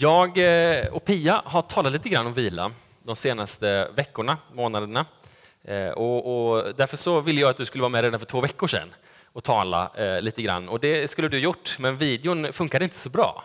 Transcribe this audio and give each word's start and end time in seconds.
Jag 0.00 0.38
eh, 0.38 0.86
och 0.86 1.04
Pia 1.04 1.42
har 1.44 1.62
talat 1.62 1.92
lite 1.92 2.08
grann 2.08 2.26
om 2.26 2.32
vila 2.32 2.72
de 3.02 3.16
senaste 3.16 3.88
veckorna, 3.96 4.38
månaderna. 4.52 5.06
Eh, 5.64 5.88
och, 5.88 6.50
och 6.50 6.74
därför 6.76 6.96
så 6.96 7.20
ville 7.20 7.40
jag 7.40 7.50
att 7.50 7.56
du 7.56 7.64
skulle 7.64 7.82
vara 7.82 7.88
med 7.88 8.02
redan 8.02 8.20
för 8.20 8.26
två 8.26 8.40
veckor 8.40 8.66
sedan 8.66 8.94
och 9.32 9.44
tala 9.44 9.90
eh, 9.94 10.22
lite 10.22 10.42
grann. 10.42 10.68
Och 10.68 10.80
det 10.80 11.10
skulle 11.10 11.28
du 11.28 11.38
gjort, 11.38 11.76
men 11.78 11.96
videon 11.96 12.52
funkade 12.52 12.84
inte 12.84 12.96
så 12.96 13.08
bra. 13.08 13.44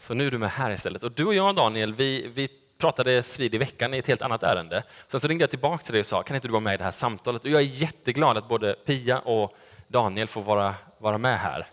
Så 0.00 0.14
nu 0.14 0.26
är 0.26 0.30
du 0.30 0.38
med 0.38 0.50
här 0.50 0.70
istället. 0.70 1.02
Och 1.02 1.12
du 1.12 1.24
och 1.24 1.34
jag, 1.34 1.54
Daniel, 1.56 1.94
vi, 1.94 2.30
vi 2.34 2.48
pratades 2.78 3.38
vid 3.38 3.54
i 3.54 3.58
veckan 3.58 3.94
i 3.94 3.98
ett 3.98 4.06
helt 4.06 4.22
annat 4.22 4.42
ärende. 4.42 4.82
Sen 5.08 5.20
så 5.20 5.28
ringde 5.28 5.42
jag 5.42 5.50
tillbaka 5.50 5.84
till 5.84 5.92
dig 5.92 6.00
och 6.00 6.06
sa, 6.06 6.22
kan 6.22 6.34
inte 6.34 6.48
du 6.48 6.52
vara 6.52 6.60
med 6.60 6.74
i 6.74 6.76
det 6.76 6.84
här 6.84 6.92
samtalet? 6.92 7.44
Och 7.44 7.50
jag 7.50 7.60
är 7.60 7.66
jätteglad 7.66 8.36
att 8.36 8.48
både 8.48 8.72
Pia 8.72 9.18
och 9.18 9.56
Daniel 9.88 10.28
får 10.28 10.42
vara, 10.42 10.74
vara 10.98 11.18
med 11.18 11.38
här. 11.38 11.66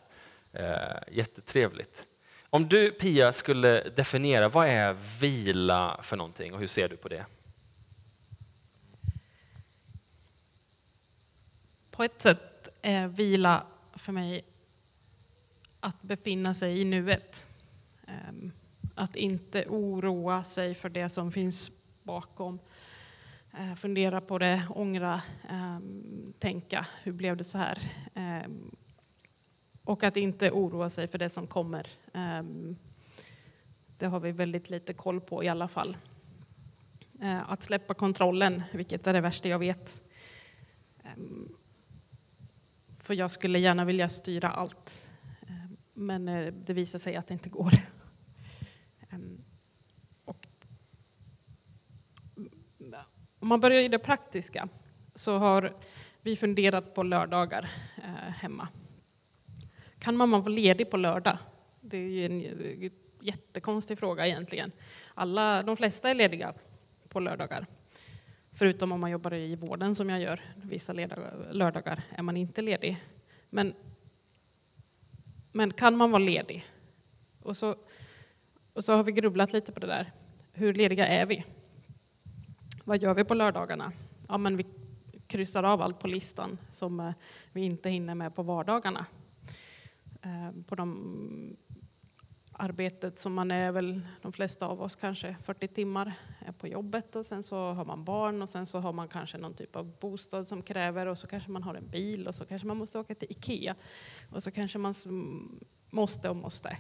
Eh, 0.54 1.16
jättetrevligt. 1.18 2.08
Om 2.54 2.70
du, 2.70 2.92
Pia, 2.92 3.34
skulle 3.34 3.90
definiera 3.90 4.50
vad 4.50 4.68
är 4.68 4.96
vila 5.20 6.00
för 6.04 6.18
någonting 6.18 6.54
och 6.54 6.60
hur 6.60 6.68
ser 6.68 6.90
du 6.90 6.98
på 6.98 7.10
det? 7.10 7.26
På 11.92 12.04
ett 12.04 12.22
sätt 12.22 12.70
är 12.82 13.08
vila 13.08 13.66
för 13.94 14.12
mig 14.12 14.46
att 15.80 16.02
befinna 16.02 16.54
sig 16.54 16.82
i 16.82 16.86
nuet. 16.86 17.48
Ehm, 18.08 18.52
att 18.96 19.16
inte 19.16 19.66
oroa 19.70 20.44
sig 20.44 20.76
för 20.76 20.90
det 20.90 21.10
som 21.10 21.32
finns 21.32 21.86
bakom. 22.04 22.60
Eh, 23.58 23.76
fundera 23.76 24.22
på 24.22 24.38
det, 24.38 24.64
ångra, 24.70 25.22
ehm, 25.50 26.34
tänka, 26.40 26.88
hur 27.04 27.12
blev 27.12 27.38
det 27.38 27.44
så 27.44 27.58
här? 27.58 27.78
Ehm, 28.14 28.76
och 29.84 30.04
att 30.04 30.18
inte 30.18 30.52
oroa 30.52 30.90
sig 30.90 31.08
för 31.08 31.18
det 31.18 31.30
som 31.30 31.48
kommer. 31.48 31.88
Ehm, 32.14 32.76
det 33.98 34.06
har 34.06 34.20
vi 34.20 34.32
väldigt 34.32 34.70
lite 34.70 34.94
koll 34.94 35.22
på 35.22 35.44
i 35.44 35.48
alla 35.48 35.68
fall. 35.68 35.98
Eh, 37.22 37.52
att 37.52 37.64
släppa 37.64 37.94
kontrollen, 37.94 38.64
vilket 38.72 39.08
är 39.08 39.14
det 39.14 39.22
värsta 39.22 39.50
jag 39.50 39.60
vet. 39.60 40.04
Ehm, 41.04 41.56
för 43.00 43.14
jag 43.14 43.32
skulle 43.32 43.60
gärna 43.60 43.86
vilja 43.86 44.10
styra 44.10 44.50
allt. 44.50 45.08
Ehm, 45.48 45.78
men 45.94 46.28
eh, 46.28 46.54
det 46.54 46.74
visar 46.74 47.00
sig 47.00 47.16
att 47.16 47.28
det 47.28 47.34
inte 47.34 47.50
går. 47.50 47.74
Och 50.26 50.48
om 53.40 53.48
man 53.48 53.60
börjar 53.60 53.82
i 53.82 53.88
det 53.88 54.00
praktiska 54.00 54.70
så 55.16 55.38
har 55.38 55.74
vi 56.22 56.36
funderat 56.36 56.96
på 56.96 57.04
lördagar 57.04 57.70
eh, 57.98 58.32
hemma. 58.34 58.68
Kan 60.04 60.16
mamma 60.18 60.40
vara 60.40 60.50
ledig 60.50 60.90
på 60.90 60.98
lördag? 60.98 61.38
Det 61.82 61.98
är 61.98 62.10
ju 62.10 62.26
en 62.26 62.92
jättekonstig 63.22 64.00
fråga 64.00 64.28
egentligen. 64.28 64.72
Alla, 65.14 65.64
de 65.64 65.78
flesta 65.78 66.10
är 66.10 66.16
lediga 66.16 66.54
på 67.10 67.20
lördagar. 67.20 67.66
Förutom 68.52 68.92
om 68.92 69.00
man 69.00 69.12
jobbar 69.12 69.34
i 69.34 69.56
vården 69.56 69.96
som 69.96 70.10
jag 70.10 70.22
gör. 70.22 70.42
Vissa 70.56 70.94
lördagar 71.52 72.04
är 72.10 72.24
man 72.24 72.38
inte 72.38 72.62
ledig. 72.62 72.98
Men, 73.50 73.74
men 75.52 75.74
kan 75.74 75.98
man 75.98 76.12
vara 76.12 76.24
ledig? 76.24 76.66
Och 77.42 77.58
så, 77.58 77.76
och 78.74 78.84
så 78.84 78.94
har 78.94 79.04
vi 79.04 79.12
grubblat 79.12 79.54
lite 79.54 79.72
på 79.72 79.80
det 79.80 79.88
där. 79.88 80.12
Hur 80.52 80.74
lediga 80.74 81.08
är 81.08 81.26
vi? 81.26 81.46
Vad 82.84 83.02
gör 83.02 83.14
vi 83.14 83.24
på 83.24 83.34
lördagarna? 83.34 83.92
Ja, 84.28 84.38
men 84.38 84.58
vi 84.58 84.66
kryssar 85.28 85.64
av 85.64 85.82
allt 85.82 86.00
på 86.00 86.08
listan 86.08 86.58
som 86.72 87.00
eh, 87.00 87.12
vi 87.52 87.62
inte 87.62 87.90
hinner 87.90 88.16
med 88.16 88.36
på 88.36 88.44
vardagarna. 88.44 89.06
Eh, 90.24 90.52
på 90.68 90.76
de 90.76 91.58
arbetet 92.52 93.20
som 93.20 93.34
man 93.34 93.52
är 93.52 93.72
väl 93.72 94.02
de 94.22 94.34
flesta 94.34 94.68
av 94.68 94.82
oss 94.82 94.96
kanske 94.96 95.36
40 95.44 95.68
timmar 95.68 96.14
på 96.58 96.68
jobbet 96.68 97.16
och 97.16 97.26
sen 97.26 97.44
så 97.44 97.72
har 97.72 97.86
man 97.86 98.04
barn 98.04 98.42
och 98.42 98.50
sen 98.50 98.66
så 98.66 98.80
har 98.80 98.94
man 98.94 99.08
kanske 99.08 99.38
någon 99.38 99.54
typ 99.54 99.76
av 99.76 100.00
bostad 100.00 100.48
som 100.48 100.62
kräver 100.62 101.06
och 101.06 101.18
så 101.18 101.28
kanske 101.28 101.52
man 101.52 101.64
har 101.64 101.76
en 101.76 101.90
bil 101.90 102.28
och 102.28 102.36
så 102.36 102.46
kanske 102.46 102.68
man 102.68 102.78
måste 102.78 103.00
åka 103.00 103.16
till 103.16 103.32
Ikea 103.32 103.76
och 104.32 104.44
så 104.44 104.52
kanske 104.52 104.78
man 104.78 104.94
måste 105.90 106.30
och 106.30 106.36
måste. 106.36 106.78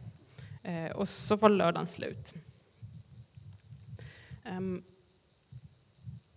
Eh, 0.64 0.92
och 0.92 1.09
så 1.09 1.36
var 1.36 1.50
lördagen 1.50 1.88
slut. 1.88 2.34
Ehm, 4.44 4.84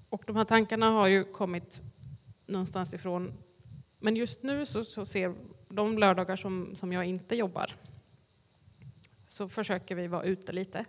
och 0.09 0.23
de 0.27 0.37
här 0.37 0.45
tankarna 0.45 0.91
har 0.91 1.07
ju 1.07 1.25
kommit 1.25 1.83
någonstans 2.47 2.95
ifrån. 2.95 3.33
Men 3.99 4.17
just 4.17 4.43
nu 4.43 4.67
så, 4.67 4.85
så 4.85 5.05
ser 5.05 5.35
de 5.77 5.99
lördagar 5.99 6.37
som, 6.37 6.75
som 6.75 6.93
jag 6.93 7.05
inte 7.05 7.37
jobbar 7.37 7.73
så 9.27 9.49
försöker 9.49 9.95
vi 9.95 10.07
vara 10.07 10.23
ute 10.23 10.53
lite, 10.53 10.85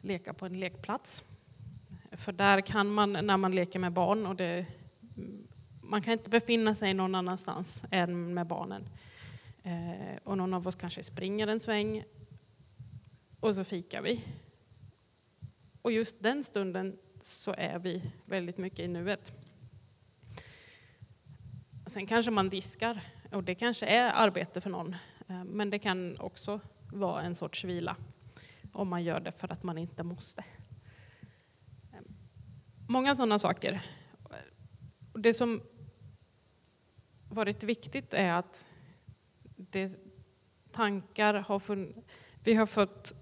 leka 0.00 0.34
på 0.34 0.46
en 0.46 0.60
lekplats. 0.60 1.24
För 2.12 2.32
där 2.32 2.60
kan 2.60 2.92
man, 2.94 3.12
när 3.12 3.36
man 3.36 3.54
leker 3.54 3.78
med 3.78 3.92
barn, 3.92 4.26
och 4.26 4.36
det, 4.36 4.66
man 5.82 6.02
kan 6.02 6.12
inte 6.12 6.30
befinna 6.30 6.74
sig 6.74 6.94
någon 6.94 7.14
annanstans 7.14 7.84
än 7.90 8.34
med 8.34 8.46
barnen. 8.46 8.88
Eh, 9.62 10.16
och 10.24 10.38
någon 10.38 10.54
av 10.54 10.66
oss 10.66 10.76
kanske 10.76 11.02
springer 11.02 11.46
en 11.46 11.60
sväng 11.60 12.04
och 13.40 13.54
så 13.54 13.64
fikar 13.64 14.02
vi. 14.02 14.24
Och 15.82 15.92
just 15.92 16.22
den 16.22 16.44
stunden 16.44 16.98
så 17.20 17.54
är 17.58 17.78
vi 17.78 18.02
väldigt 18.24 18.58
mycket 18.58 18.78
i 18.78 18.88
nuet. 18.88 19.32
Sen 21.86 22.06
kanske 22.06 22.30
man 22.30 22.48
diskar 22.48 23.02
och 23.30 23.44
det 23.44 23.54
kanske 23.54 23.86
är 23.86 24.12
arbete 24.12 24.60
för 24.60 24.70
någon, 24.70 24.96
eh, 25.28 25.44
men 25.44 25.70
det 25.70 25.78
kan 25.78 26.20
också 26.20 26.60
vara 26.92 27.22
en 27.22 27.34
sorts 27.34 27.64
vila 27.64 27.96
om 28.72 28.88
man 28.88 29.04
gör 29.04 29.20
det 29.20 29.32
för 29.32 29.52
att 29.52 29.62
man 29.62 29.78
inte 29.78 30.02
måste. 30.02 30.44
Eh, 31.92 32.00
många 32.88 33.16
sådana 33.16 33.38
saker. 33.38 33.82
Det 35.14 35.34
som 35.34 35.62
varit 37.28 37.62
viktigt 37.62 38.14
är 38.14 38.32
att 38.32 38.66
det 39.56 39.98
tankar 40.72 41.34
har 41.34 41.58
fun- 41.58 42.02
vi 42.44 42.54
har 42.54 42.66
fått 42.66 43.12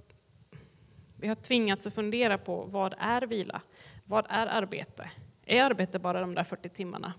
vi 1.19 1.29
har 1.29 1.35
tvingats 1.35 1.87
att 1.87 1.95
fundera 1.95 2.39
på 2.39 2.65
vad 2.65 2.95
är 2.99 3.23
vila? 3.23 3.63
Vad 4.05 4.27
är 4.29 4.47
arbete? 4.47 5.11
Är 5.43 5.65
arbete 5.65 5.99
bara 5.99 6.21
de 6.21 6.35
där 6.35 6.45
40 6.45 6.69
timmarna 6.69 7.15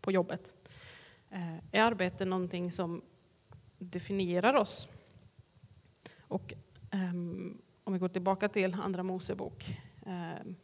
på 0.00 0.12
jobbet? 0.12 0.54
Eh, 1.30 1.56
är 1.72 1.82
arbete 1.82 2.24
någonting 2.24 2.72
som 2.72 3.02
definierar 3.78 4.54
oss? 4.54 4.88
Och 6.20 6.54
ehm, 6.90 7.62
om 7.84 7.92
vi 7.92 7.98
går 7.98 8.08
tillbaka 8.08 8.48
till 8.48 8.74
Andra 8.74 9.02
Mosebok, 9.02 9.78
ehm, 10.06 10.56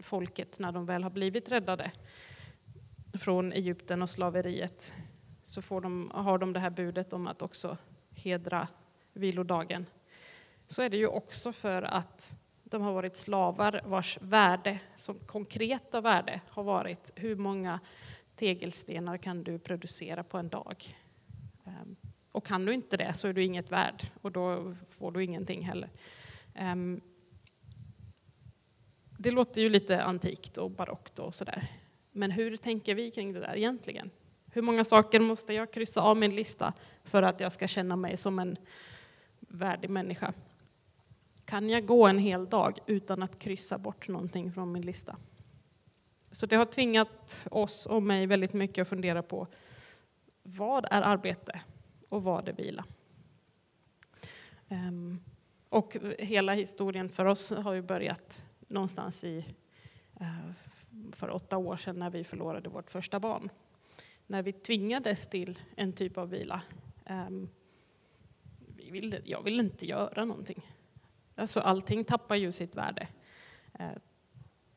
folket 0.00 0.58
när 0.58 0.72
de 0.72 0.86
väl 0.86 1.02
har 1.02 1.10
blivit 1.10 1.48
räddade 1.48 1.92
från 3.12 3.52
Egypten 3.52 4.02
och 4.02 4.10
slaveriet, 4.10 4.92
så 5.44 5.62
får 5.62 5.80
de, 5.80 6.10
har 6.14 6.38
de 6.38 6.52
det 6.52 6.60
här 6.60 6.70
budet 6.70 7.12
om 7.12 7.26
att 7.26 7.42
också 7.42 7.76
hedra 8.10 8.68
vilodagen. 9.12 9.86
Så 10.66 10.82
är 10.82 10.90
det 10.90 10.96
ju 10.96 11.06
också 11.06 11.52
för 11.52 11.82
att 11.82 12.38
de 12.64 12.82
har 12.82 12.92
varit 12.92 13.16
slavar 13.16 13.80
vars 13.84 14.18
värde, 14.20 14.80
som 14.96 15.18
konkreta 15.18 16.00
värde, 16.00 16.40
har 16.48 16.62
varit 16.62 17.12
hur 17.14 17.36
många 17.36 17.80
tegelstenar 18.38 19.16
kan 19.16 19.44
du 19.44 19.58
producera 19.58 20.22
på 20.22 20.38
en 20.38 20.48
dag? 20.48 20.96
Ehm, 21.66 21.96
och 22.32 22.46
kan 22.46 22.64
du 22.64 22.74
inte 22.74 22.96
det 22.96 23.12
så 23.12 23.28
är 23.28 23.32
du 23.32 23.44
inget 23.44 23.72
värd 23.72 24.06
och 24.22 24.32
då 24.32 24.74
får 24.90 25.12
du 25.12 25.24
ingenting 25.24 25.62
heller. 25.62 25.90
Ehm, 26.54 27.00
det 29.18 29.30
låter 29.30 29.60
ju 29.60 29.68
lite 29.68 30.02
antikt 30.02 30.58
och 30.58 30.70
barockt 30.70 31.18
och 31.18 31.34
sådär. 31.34 31.68
Men 32.12 32.30
hur 32.30 32.56
tänker 32.56 32.94
vi 32.94 33.10
kring 33.10 33.32
det 33.32 33.40
där 33.40 33.56
egentligen? 33.56 34.10
Hur 34.52 34.62
många 34.62 34.84
saker 34.84 35.20
måste 35.20 35.54
jag 35.54 35.72
kryssa 35.72 36.00
av 36.00 36.16
min 36.16 36.34
lista 36.34 36.72
för 37.04 37.22
att 37.22 37.40
jag 37.40 37.52
ska 37.52 37.68
känna 37.68 37.96
mig 37.96 38.16
som 38.16 38.38
en 38.38 38.56
värdig 39.40 39.90
människa? 39.90 40.32
Kan 41.44 41.70
jag 41.70 41.86
gå 41.86 42.06
en 42.06 42.18
hel 42.18 42.46
dag 42.46 42.78
utan 42.86 43.22
att 43.22 43.38
kryssa 43.38 43.78
bort 43.78 44.08
någonting 44.08 44.52
från 44.52 44.72
min 44.72 44.82
lista? 44.82 45.16
Så 46.30 46.46
det 46.46 46.56
har 46.56 46.64
tvingat 46.64 47.46
oss 47.50 47.86
och 47.86 48.02
mig 48.02 48.26
väldigt 48.26 48.52
mycket 48.52 48.82
att 48.82 48.88
fundera 48.88 49.22
på 49.22 49.46
vad 50.42 50.86
är 50.90 51.02
arbete 51.02 51.60
och 52.08 52.22
vad 52.22 52.48
är 52.48 52.52
vila? 52.52 52.84
Ehm, 54.68 55.20
och 55.68 55.96
hela 56.18 56.52
historien 56.52 57.08
för 57.08 57.24
oss 57.24 57.50
har 57.50 57.72
ju 57.72 57.82
börjat 57.82 58.44
någonstans 58.68 59.24
i 59.24 59.44
eh, 60.20 60.50
för 61.12 61.30
åtta 61.30 61.56
år 61.56 61.76
sedan 61.76 61.98
när 61.98 62.10
vi 62.10 62.24
förlorade 62.24 62.68
vårt 62.68 62.90
första 62.90 63.20
barn. 63.20 63.50
När 64.26 64.42
vi 64.42 64.52
tvingades 64.52 65.26
till 65.26 65.58
en 65.76 65.92
typ 65.92 66.18
av 66.18 66.30
vila. 66.30 66.62
Ehm, 67.04 67.48
vi 68.76 69.20
jag 69.24 69.42
vill 69.42 69.60
inte 69.60 69.86
göra 69.86 70.24
någonting. 70.24 70.62
Alltså 71.34 71.60
allting 71.60 72.04
tappar 72.04 72.36
ju 72.36 72.52
sitt 72.52 72.74
värde. 72.74 73.08
Eh, 73.78 73.90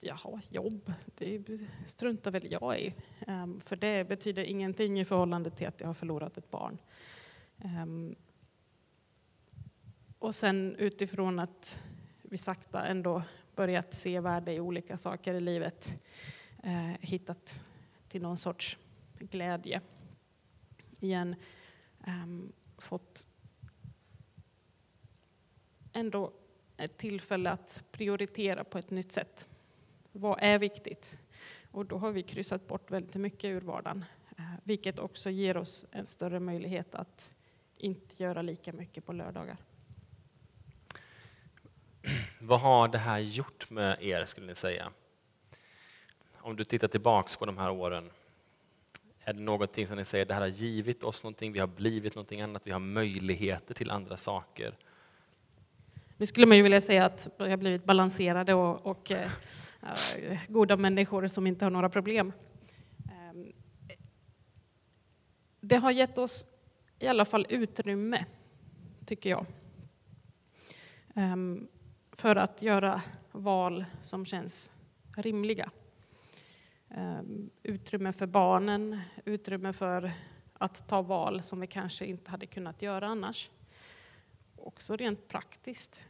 Jaha, 0.03 0.42
jobb, 0.50 0.94
det 1.18 1.59
struntar 1.86 2.31
väl 2.31 2.51
jag 2.51 2.80
i. 2.80 2.94
Um, 3.27 3.62
för 3.62 3.75
det 3.75 4.07
betyder 4.07 4.44
ingenting 4.44 5.00
i 5.00 5.06
förhållande 5.06 5.50
till 5.50 5.68
att 5.68 5.81
jag 5.81 5.88
har 5.88 5.94
förlorat 5.94 6.38
ett 6.38 6.51
barn. 6.51 6.77
Um, 7.63 8.15
och 10.19 10.36
sen 10.36 10.75
utifrån 10.75 11.39
att 11.39 11.83
vi 12.21 12.38
sakta 12.38 12.86
ändå 12.86 13.24
börjat 13.56 13.94
se 13.94 14.19
värde 14.19 14.53
i 14.53 14.59
olika 14.59 14.98
saker 14.98 15.33
i 15.33 15.39
livet, 15.39 16.03
eh, 16.63 16.92
hittat 17.00 17.65
till 18.07 18.21
någon 18.21 18.38
sorts 18.38 18.77
glädje. 19.19 19.81
Igen 21.00 21.36
ehm, 22.03 22.51
fått 22.77 23.27
ändå 25.94 26.33
ett 26.77 26.98
tillfälle 26.98 27.51
att 27.51 27.83
prioritera 27.92 28.63
på 28.63 28.77
ett 28.77 28.89
nytt 28.89 29.12
sätt. 29.12 29.48
Vad 30.12 30.40
är 30.42 30.60
viktigt? 30.60 31.19
Och 31.72 31.86
då 31.86 31.98
har 31.98 32.12
vi 32.12 32.24
kryssat 32.24 32.68
bort 32.68 32.92
väldigt 32.92 33.16
mycket 33.16 33.46
ur 33.46 33.62
vardagen, 33.62 34.06
eh, 34.38 34.44
vilket 34.63 35.00
också 35.00 35.30
ger 35.30 35.58
oss 35.58 35.86
en 35.92 36.06
större 36.06 36.40
möjlighet 36.40 36.96
att 36.96 37.36
inte 37.78 38.24
göra 38.24 38.42
lika 38.42 38.74
mycket 38.74 39.06
på 39.06 39.13
lördagar. 39.13 39.58
Vad 42.40 42.60
har 42.60 42.88
det 42.88 42.98
här 42.98 43.19
gjort 43.19 43.69
med 43.69 44.04
er, 44.04 44.25
skulle 44.25 44.48
ni 44.48 44.56
säga? 44.56 44.92
Om 46.36 46.56
du 46.56 46.63
tittar 46.63 46.88
tillbaks 46.88 47.36
på 47.36 47.46
de 47.46 47.58
här 47.58 47.72
åren, 47.72 48.12
är 49.24 49.34
det 49.34 49.42
någonting 49.42 49.88
som 49.88 49.98
ni 49.98 50.06
säger, 50.06 50.25
det 50.25 50.34
här 50.34 50.42
har 50.42 50.48
givit 50.48 51.04
oss 51.04 51.24
någonting, 51.24 51.52
vi 51.52 51.60
har 51.60 51.68
blivit 51.68 52.16
någonting 52.16 52.42
annat, 52.42 52.62
vi 52.66 52.72
har 52.72 52.80
möjligheter 52.80 53.74
till 53.74 53.92
andra 53.92 54.18
saker? 54.18 54.78
Nu 56.18 56.25
skulle 56.25 56.48
man 56.48 56.58
ju 56.58 56.63
vilja 56.63 56.81
säga 56.81 57.06
att 57.06 57.30
vi 57.40 57.50
har 57.50 57.58
blivit 57.58 57.84
balanserade 57.84 58.54
och, 58.54 58.86
och 58.86 59.12
eh, 59.12 59.30
Eh, 59.83 60.39
goda 60.48 60.78
människor 60.78 61.28
som 61.28 61.48
inte 61.48 61.66
har 61.66 61.69
några 61.69 61.89
problem. 61.89 62.33
Eh, 63.06 63.54
det 65.62 65.75
har 65.75 65.92
gett 65.92 66.18
oss 66.18 66.48
i 67.00 67.07
alla 67.07 67.25
fall 67.25 67.45
utrymme, 67.50 68.25
tycker 69.06 69.30
jag. 69.30 69.45
Eh, 71.16 71.36
för 72.12 72.36
att 72.36 72.62
göra 72.62 73.01
val 73.31 73.86
som 74.01 74.25
känns 74.25 74.72
rimliga. 75.18 75.72
Utrymme 77.63 78.13
för 78.13 78.27
barnen, 78.27 79.01
utrymme 79.25 79.74
för 79.74 80.12
att 80.54 80.88
ta 80.88 81.01
val 81.01 81.44
som 81.44 81.60
vi 81.60 81.68
kanske 81.68 82.06
inte 82.06 82.31
hade 82.31 82.45
kunnat 82.45 82.81
göra 82.81 83.07
annars. 83.07 83.50
Också 84.56 84.95
rent 84.95 85.27
praktiskt. 85.27 86.07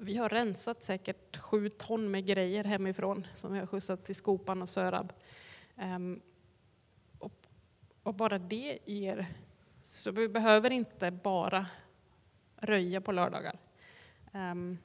Vi 0.00 0.16
har 0.16 0.28
rensat 0.28 0.82
säkert 0.82 1.36
sju 1.36 1.68
ton 1.68 2.10
med 2.10 2.26
grejer 2.26 2.64
hemifrån 2.64 3.26
som 3.36 3.52
vi 3.52 3.58
har 3.58 3.66
skjutsat 3.66 4.04
till 4.04 4.14
Skopan 4.14 4.62
och 4.62 4.68
Sörab. 4.68 5.12
Ehm, 5.76 6.20
och 8.08 8.14
bara 8.14 8.38
det 8.38 8.78
ger... 8.84 9.26
Så 9.82 10.10
vi 10.10 10.28
behöver 10.28 10.70
inte 10.70 11.10
bara 11.10 11.66
röja 12.56 13.00
på 13.00 13.12
lördagar. 13.12 13.58
Um, 14.32 14.78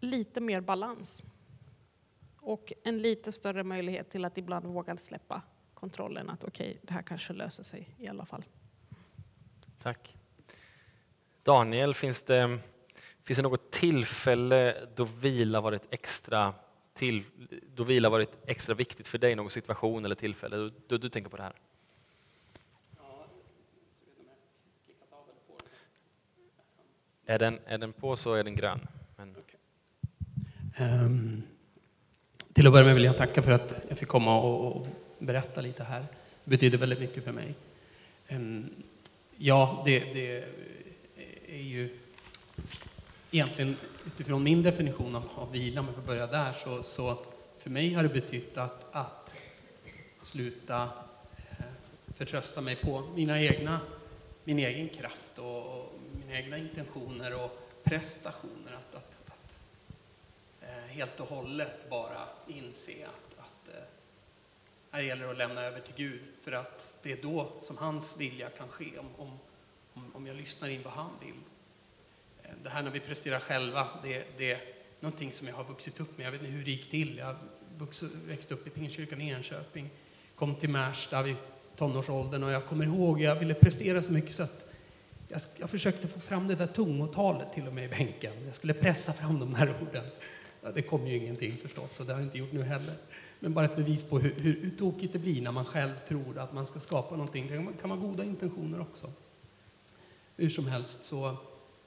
lite 0.00 0.40
mer 0.40 0.60
balans. 0.60 1.24
Och 2.36 2.72
en 2.84 2.98
lite 2.98 3.32
större 3.32 3.64
möjlighet 3.64 4.10
till 4.10 4.24
att 4.24 4.38
ibland 4.38 4.66
våga 4.66 4.96
släppa 4.96 5.42
kontrollen. 5.74 6.30
Att 6.30 6.44
okej, 6.44 6.70
okay, 6.70 6.80
det 6.82 6.94
här 6.94 7.02
kanske 7.02 7.32
löser 7.32 7.62
sig 7.62 7.94
i 7.98 8.08
alla 8.08 8.26
fall. 8.26 8.44
Tack. 9.82 10.16
Daniel, 11.46 11.94
finns 11.94 12.22
det, 12.22 12.58
finns 13.24 13.36
det 13.36 13.42
något 13.42 13.70
tillfälle 13.70 14.76
då 14.94 15.04
vila 15.04 15.60
varit 15.60 15.82
extra 15.90 16.54
till, 16.94 17.22
då 17.74 17.84
vila 17.84 18.08
varit 18.08 18.30
extra 18.46 18.74
viktigt 18.74 19.06
för 19.06 19.18
dig, 19.18 19.34
någon 19.34 19.50
situation 19.50 20.04
eller 20.04 20.14
tillfälle 20.14 20.56
då, 20.56 20.70
då 20.86 20.96
du 20.96 21.08
tänker 21.08 21.30
på 21.30 21.36
det 21.36 21.42
här? 21.42 21.52
Är 27.26 27.38
den, 27.38 27.58
är 27.66 27.78
den 27.78 27.92
på 27.92 28.16
så 28.16 28.34
är 28.34 28.44
den 28.44 28.54
grön. 28.56 28.88
Men... 29.16 29.36
Okay. 29.36 30.88
Um, 30.88 31.42
till 32.52 32.66
att 32.66 32.72
börja 32.72 32.86
med 32.86 32.94
vill 32.94 33.04
jag 33.04 33.16
tacka 33.16 33.42
för 33.42 33.52
att 33.52 33.84
jag 33.88 33.98
fick 33.98 34.08
komma 34.08 34.40
och, 34.40 34.76
och 34.76 34.86
berätta 35.18 35.60
lite 35.60 35.84
här. 35.84 36.00
Det 36.44 36.50
betyder 36.50 36.78
väldigt 36.78 37.00
mycket 37.00 37.24
för 37.24 37.32
mig. 37.32 37.54
Um, 38.28 38.70
ja, 39.36 39.82
det, 39.86 40.00
det, 40.14 40.44
är 41.56 41.62
ju 41.62 41.98
egentligen 43.30 43.76
utifrån 44.06 44.42
min 44.42 44.62
definition 44.62 45.16
av, 45.16 45.28
av 45.34 45.52
vila, 45.52 45.80
om 45.80 45.86
jag 45.86 45.94
får 45.94 46.02
börja 46.02 46.26
där, 46.26 46.52
så, 46.52 46.82
så 46.82 47.18
för 47.58 47.70
mig 47.70 47.92
har 47.92 48.02
det 48.02 48.08
betytt 48.08 48.56
att, 48.56 48.94
att 48.94 49.36
sluta 50.18 50.82
eh, 50.82 51.64
förtrösta 52.14 52.60
mig 52.60 52.76
på 52.76 53.02
mina 53.14 53.40
egna, 53.40 53.80
min 54.44 54.58
egen 54.58 54.88
kraft 54.88 55.38
och, 55.38 55.92
mina 56.20 56.38
egna 56.38 56.58
intentioner 56.58 57.44
och 57.44 57.50
prestationer. 57.84 58.72
Att, 58.74 58.94
att, 58.94 59.26
att 59.26 59.58
eh, 60.62 60.94
helt 60.94 61.20
och 61.20 61.28
hållet 61.28 61.90
bara 61.90 62.28
inse 62.48 62.92
att, 63.06 63.38
att 63.38 63.74
eh, 63.74 63.84
här 64.90 65.00
gäller 65.00 65.30
att 65.30 65.36
lämna 65.36 65.62
över 65.62 65.80
till 65.80 65.94
Gud 65.96 66.20
för 66.42 66.52
att 66.52 66.98
det 67.02 67.12
är 67.12 67.22
då 67.22 67.52
som 67.62 67.76
hans 67.76 68.20
vilja 68.20 68.48
kan 68.48 68.68
ske 68.68 68.98
om, 68.98 69.08
om, 69.16 69.38
om 70.16 70.26
jag 70.26 70.36
lyssnar 70.36 70.68
in 70.68 70.80
vad 70.84 70.92
han 70.92 71.10
vill. 71.20 71.34
Eh, 72.42 72.50
det 72.62 72.70
här 72.70 72.82
när 72.82 72.90
vi 72.90 73.00
presterar 73.00 73.40
själva, 73.40 73.88
det, 74.02 74.24
det 74.38 74.52
är 74.52 74.60
någonting 75.00 75.32
som 75.32 75.48
jag 75.48 75.54
har 75.54 75.64
vuxit 75.64 76.00
upp 76.00 76.18
med. 76.18 76.26
Jag 76.26 76.32
vet 76.32 76.40
inte 76.40 76.52
hur 76.52 76.64
det 76.64 76.70
gick 76.70 76.90
till. 76.90 77.18
Jag 77.18 77.36
växte 78.26 78.54
upp 78.54 78.66
i 78.66 78.70
Pingstkyrkan 78.70 79.20
i 79.20 79.30
Enköping, 79.30 79.90
kom 80.34 80.54
till 80.54 80.68
Märsta 80.68 81.22
vid 81.22 81.36
tonårsåldern 81.76 82.42
och 82.42 82.50
jag 82.50 82.66
kommer 82.66 82.84
ihåg, 82.84 83.20
jag 83.20 83.36
ville 83.36 83.54
prestera 83.54 84.02
så 84.02 84.12
mycket 84.12 84.36
så 84.36 84.42
att 84.42 84.72
jag, 85.28 85.40
jag 85.56 85.70
försökte 85.70 86.08
få 86.08 86.20
fram 86.20 86.48
det 86.48 86.54
där 86.54 86.66
tungotalet 86.66 87.52
till 87.52 87.66
och 87.66 87.74
med 87.74 87.84
i 87.84 87.88
bänken. 87.88 88.32
Jag 88.46 88.54
skulle 88.54 88.74
pressa 88.74 89.12
fram 89.12 89.40
de 89.40 89.54
här 89.54 89.74
orden. 89.82 90.04
Ja, 90.62 90.70
det 90.72 90.82
kom 90.82 91.06
ju 91.06 91.16
ingenting 91.16 91.56
förstås, 91.62 92.00
och 92.00 92.06
det 92.06 92.12
har 92.12 92.20
jag 92.20 92.26
inte 92.26 92.38
gjort 92.38 92.52
nu 92.52 92.62
heller. 92.62 92.94
Men 93.40 93.54
bara 93.54 93.64
ett 93.64 93.76
bevis 93.76 94.04
på 94.04 94.18
hur, 94.18 94.34
hur, 94.34 94.60
hur 94.60 94.70
tokigt 94.70 95.12
det 95.12 95.18
blir 95.18 95.42
när 95.42 95.52
man 95.52 95.64
själv 95.64 95.92
tror 96.08 96.38
att 96.38 96.52
man 96.52 96.66
ska 96.66 96.80
skapa 96.80 97.16
någonting. 97.16 97.46
Det 97.46 97.80
kan 97.80 97.90
vara 97.90 98.00
goda 98.00 98.24
intentioner 98.24 98.80
också. 98.80 99.10
Hur 100.36 100.50
som 100.50 100.66
helst, 100.66 101.04
så 101.04 101.26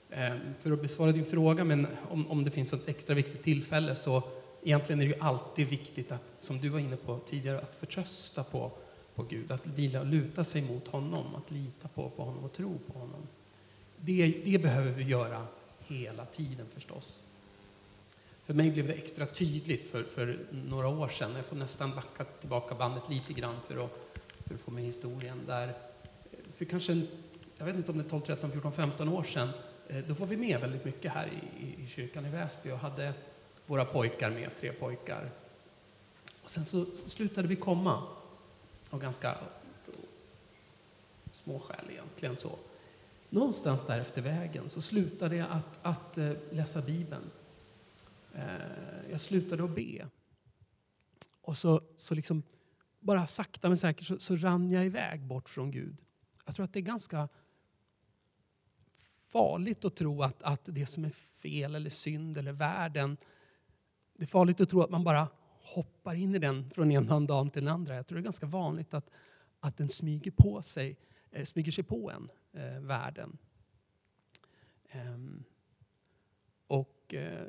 eh, 0.09 0.33
för 0.61 0.71
att 0.71 0.81
besvara 0.81 1.11
din 1.11 1.25
fråga, 1.25 1.63
men 1.63 1.87
om, 2.09 2.27
om 2.27 2.43
det 2.43 2.51
finns 2.51 2.73
ett 2.73 2.89
extra 2.89 3.15
viktigt 3.15 3.43
tillfälle, 3.43 3.95
så 3.95 4.23
egentligen 4.63 5.01
är 5.01 5.05
det 5.05 5.11
ju 5.11 5.19
alltid 5.19 5.67
viktigt 5.67 6.11
att, 6.11 6.23
som 6.39 6.59
du 6.59 6.69
var 6.69 6.79
inne 6.79 6.95
på 6.95 7.19
tidigare, 7.29 7.59
att 7.59 7.75
förtrösta 7.75 8.43
på 8.43 8.71
på 9.19 9.25
Gud, 9.25 9.51
att 9.51 9.67
vila, 9.67 10.03
luta 10.03 10.43
sig 10.43 10.61
mot 10.61 10.87
honom, 10.87 11.35
att 11.35 11.51
lita 11.51 11.87
på, 11.87 12.09
på 12.09 12.23
honom 12.23 12.43
och 12.43 12.53
tro 12.53 12.77
på 12.87 12.99
honom. 12.99 13.27
Det, 13.97 14.41
det 14.45 14.61
behöver 14.61 14.91
vi 14.91 15.03
göra 15.03 15.47
hela 15.87 16.25
tiden 16.25 16.65
förstås. 16.73 17.23
För 18.45 18.53
mig 18.53 18.71
blev 18.71 18.87
det 18.87 18.93
extra 18.93 19.25
tydligt 19.25 19.91
för, 19.91 20.03
för 20.03 20.39
några 20.51 20.87
år 20.87 21.07
sedan. 21.07 21.35
Jag 21.35 21.45
får 21.45 21.55
nästan 21.55 21.95
backa 21.95 22.23
tillbaka 22.23 22.75
bandet 22.75 23.09
lite 23.09 23.33
grann 23.33 23.55
för 23.67 23.85
att, 23.85 23.91
för 24.47 24.55
att 24.55 24.61
få 24.61 24.71
med 24.71 24.83
historien. 24.83 25.41
Där, 25.47 25.73
för 26.55 26.65
kanske, 26.65 27.01
jag 27.59 27.65
vet 27.65 27.75
inte 27.75 27.91
om 27.91 27.97
det 27.97 28.03
är 28.03 28.09
12, 28.09 28.21
13, 28.21 28.51
14, 28.51 28.71
15 28.71 29.07
år 29.07 29.23
sedan, 29.23 29.49
eh, 29.87 30.03
då 30.07 30.13
var 30.13 30.27
vi 30.27 30.37
med 30.37 30.61
väldigt 30.61 30.85
mycket 30.85 31.11
här 31.11 31.27
i, 31.27 31.65
i, 31.65 31.83
i 31.83 31.87
kyrkan 31.87 32.25
i 32.25 32.29
Väsby 32.29 32.71
och 32.71 32.77
hade 32.77 33.13
våra 33.65 33.85
pojkar 33.85 34.29
med, 34.29 34.49
tre 34.59 34.71
pojkar. 34.71 35.29
Och 36.43 36.51
sen 36.51 36.65
så 36.65 36.85
slutade 37.07 37.47
vi 37.47 37.55
komma 37.55 38.03
av 38.89 38.99
ganska 38.99 39.37
små 41.31 41.59
skäl 41.59 41.85
egentligen. 41.89 42.37
Så. 42.37 42.59
Någonstans 43.29 43.85
där 43.87 43.99
efter 43.99 44.21
vägen 44.21 44.69
så 44.69 44.81
slutade 44.81 45.35
jag 45.35 45.47
att, 45.51 45.79
att 45.81 46.17
eh, 46.17 46.31
läsa 46.51 46.81
Bibeln. 46.81 47.31
Eh, 48.33 49.11
jag 49.11 49.21
slutade 49.21 49.63
att 49.63 49.75
be. 49.75 50.07
Och 51.41 51.57
så, 51.57 51.81
så 51.97 52.15
liksom, 52.15 52.43
bara 52.99 53.27
sakta 53.27 53.67
men 53.67 53.77
säkert 53.77 54.07
så, 54.07 54.19
så 54.19 54.35
rann 54.35 54.69
jag 54.69 54.85
iväg 54.85 55.21
bort 55.21 55.49
från 55.49 55.71
Gud. 55.71 55.97
Jag 56.45 56.55
tror 56.55 56.63
att 56.63 56.73
det 56.73 56.79
är 56.79 56.81
ganska 56.81 57.29
farligt 59.29 59.85
att 59.85 59.95
tro 59.95 60.21
att, 60.21 60.43
att 60.43 60.61
det 60.65 60.85
som 60.85 61.05
är 61.05 61.09
fel 61.09 61.75
eller 61.75 61.89
synd 61.89 62.37
eller 62.37 62.51
världen, 62.51 63.17
det 64.13 64.23
är 64.23 64.27
farligt 64.27 64.61
att 64.61 64.69
tro 64.69 64.81
att 64.81 64.89
man 64.89 65.03
bara 65.03 65.27
hoppar 65.61 66.15
in 66.15 66.35
i 66.35 66.39
den 66.39 66.69
från 66.69 66.91
ena 66.91 67.19
dagen 67.19 67.49
till 67.49 67.65
den 67.65 67.73
andra. 67.73 67.95
Jag 67.95 68.07
tror 68.07 68.15
det 68.17 68.21
är 68.21 68.23
ganska 68.23 68.45
vanligt 68.45 68.93
att, 68.93 69.09
att 69.59 69.77
den 69.77 69.89
smyger, 69.89 70.31
på 70.31 70.61
sig, 70.61 70.97
eh, 71.31 71.45
smyger 71.45 71.71
sig 71.71 71.83
på 71.83 72.11
en, 72.11 72.31
eh, 72.53 72.79
världen. 72.79 73.37
Ehm. 74.91 75.43
och 76.67 77.13
eh, 77.13 77.47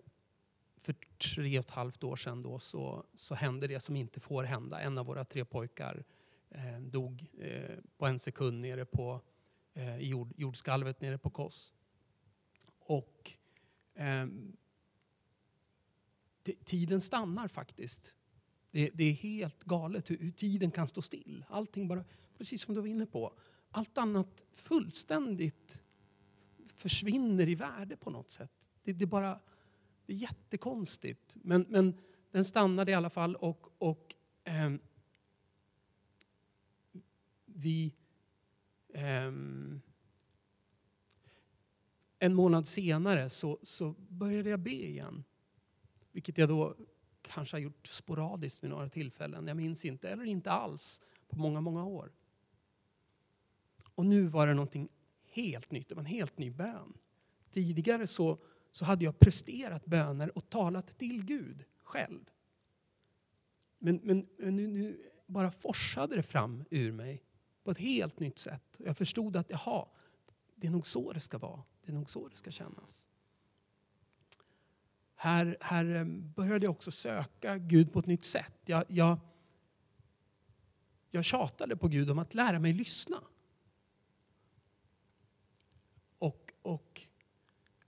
för 0.82 0.94
tre 1.34 1.58
och 1.58 1.64
ett 1.64 1.70
halvt 1.70 2.04
år 2.04 2.16
sedan 2.16 2.42
då 2.42 2.58
så, 2.58 3.04
så 3.14 3.34
hände 3.34 3.66
det 3.66 3.80
som 3.80 3.96
inte 3.96 4.20
får 4.20 4.44
hända. 4.44 4.80
En 4.80 4.98
av 4.98 5.06
våra 5.06 5.24
tre 5.24 5.44
pojkar 5.44 6.04
eh, 6.50 6.80
dog 6.80 7.26
eh, 7.38 7.78
på 7.98 8.06
en 8.06 8.18
sekund 8.18 8.60
nere 8.60 8.84
på 8.84 9.20
Eh, 9.74 9.98
i 9.98 10.08
jord, 10.08 10.32
jordskalvet 10.36 11.00
nere 11.00 11.18
på 11.18 11.30
Kos. 11.30 11.72
Och 12.78 13.32
eh, 13.94 14.26
tiden 16.64 17.00
stannar 17.00 17.48
faktiskt. 17.48 18.14
Det, 18.70 18.90
det 18.94 19.04
är 19.04 19.12
helt 19.12 19.64
galet 19.64 20.10
hur, 20.10 20.18
hur, 20.18 20.30
tiden 20.30 20.70
kan 20.70 20.88
stå 20.88 21.02
still. 21.02 21.44
Allting 21.48 21.88
bara, 21.88 22.04
precis 22.38 22.62
som 22.62 22.74
du 22.74 22.80
var 22.80 22.88
inne 22.88 23.06
på, 23.06 23.38
allt 23.70 23.98
annat 23.98 24.42
fullständigt 24.52 25.82
försvinner 26.68 27.48
i 27.48 27.54
värde 27.54 27.96
på 27.96 28.10
något 28.10 28.30
sätt. 28.30 28.50
Det, 28.82 28.92
det, 28.92 29.04
är 29.04 29.06
bara, 29.06 29.40
det 30.06 30.12
är 30.12 30.16
jättekonstigt. 30.16 31.36
Men, 31.42 31.66
men 31.68 32.00
den 32.30 32.44
stannade 32.44 32.90
i 32.90 32.94
alla 32.94 33.10
fall 33.10 33.36
och, 33.36 33.72
och 33.78 34.14
eh, 34.44 34.72
vi... 37.44 37.94
Ehm, 38.94 39.80
en 42.18 42.34
månad 42.34 42.66
senare 42.66 43.30
så, 43.30 43.58
så 43.62 43.94
började 44.08 44.50
jag 44.50 44.60
be 44.60 44.70
igen. 44.70 45.24
Vilket 46.12 46.38
jag 46.38 46.48
då 46.48 46.76
kanske 47.22 47.56
har 47.56 47.60
gjort 47.60 47.86
sporadiskt 47.86 48.64
vid 48.64 48.70
några 48.70 48.88
tillfällen. 48.88 49.46
Jag 49.46 49.56
minns 49.56 49.84
inte, 49.84 50.08
eller 50.08 50.24
inte 50.24 50.50
alls, 50.50 51.00
på 51.28 51.38
många, 51.38 51.60
många 51.60 51.84
år. 51.84 52.12
Och 53.94 54.06
nu 54.06 54.26
var 54.26 54.46
det 54.46 54.54
någonting 54.54 54.88
helt 55.24 55.70
nytt. 55.70 55.88
Det 55.88 55.94
var 55.94 56.02
en 56.02 56.06
helt 56.06 56.38
ny 56.38 56.50
bön. 56.50 56.92
Tidigare 57.50 58.06
så, 58.06 58.38
så 58.72 58.84
hade 58.84 59.04
jag 59.04 59.18
presterat 59.18 59.84
böner 59.84 60.38
och 60.38 60.50
talat 60.50 60.98
till 60.98 61.24
Gud 61.24 61.64
själv. 61.82 62.30
Men, 63.78 64.00
men, 64.02 64.26
men 64.38 64.56
nu, 64.56 64.66
nu, 64.66 65.10
bara 65.26 65.50
forsade 65.50 66.16
det 66.16 66.22
fram 66.22 66.64
ur 66.70 66.92
mig 66.92 67.22
på 67.70 67.72
ett 67.72 67.78
helt 67.78 68.20
nytt 68.20 68.38
sätt. 68.38 68.76
Jag 68.78 68.96
förstod 68.96 69.36
att 69.36 69.50
jaha, 69.50 69.88
det 70.54 70.66
är 70.66 70.70
nog 70.70 70.86
så 70.86 71.12
det 71.12 71.20
ska 71.20 71.38
vara. 71.38 71.62
Det 71.82 71.92
är 71.92 71.94
nog 71.94 72.10
så 72.10 72.28
det 72.28 72.36
ska 72.36 72.50
kännas. 72.50 73.06
Här, 75.14 75.56
här 75.60 75.94
eh, 75.94 76.04
började 76.04 76.66
jag 76.66 76.70
också 76.70 76.90
söka 76.90 77.58
Gud 77.58 77.92
på 77.92 77.98
ett 77.98 78.06
nytt 78.06 78.24
sätt. 78.24 78.54
Jag, 78.64 78.84
jag, 78.88 79.18
jag 81.10 81.24
tjatade 81.24 81.76
på 81.76 81.88
Gud 81.88 82.10
om 82.10 82.18
att 82.18 82.34
lära 82.34 82.58
mig 82.58 82.72
lyssna. 82.72 83.22
Och, 86.18 86.52
och 86.62 87.02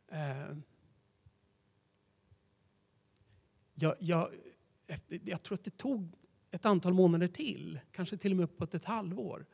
eh, 0.09 0.57
jag, 3.75 3.95
jag, 3.99 4.35
jag 5.25 5.43
tror 5.43 5.55
att 5.55 5.65
det 5.65 5.77
tog 5.77 6.15
ett 6.51 6.67
antal 6.67 6.95
månader 6.95 7.29
till, 7.29 7.81
kanske 7.93 8.17
till 8.17 8.33
och 8.33 8.37
med 8.37 8.45
uppåt 8.45 8.75
ett 8.75 8.85
halvår. 8.85 9.47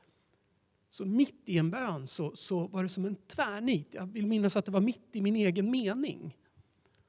Så 0.91 1.05
mitt 1.05 1.43
i 1.45 1.59
en 1.59 1.71
bön 1.71 2.07
så, 2.07 2.37
så 2.37 2.67
var 2.67 2.83
det 2.83 2.89
som 2.89 3.05
en 3.05 3.17
tvärnit. 3.17 3.89
Jag 3.91 4.07
vill 4.07 4.27
minnas 4.27 4.57
att 4.57 4.65
det 4.65 4.71
var 4.71 4.81
mitt 4.81 5.09
i 5.17 5.21
min 5.21 5.37
egen 5.37 5.71
mening. 5.71 6.37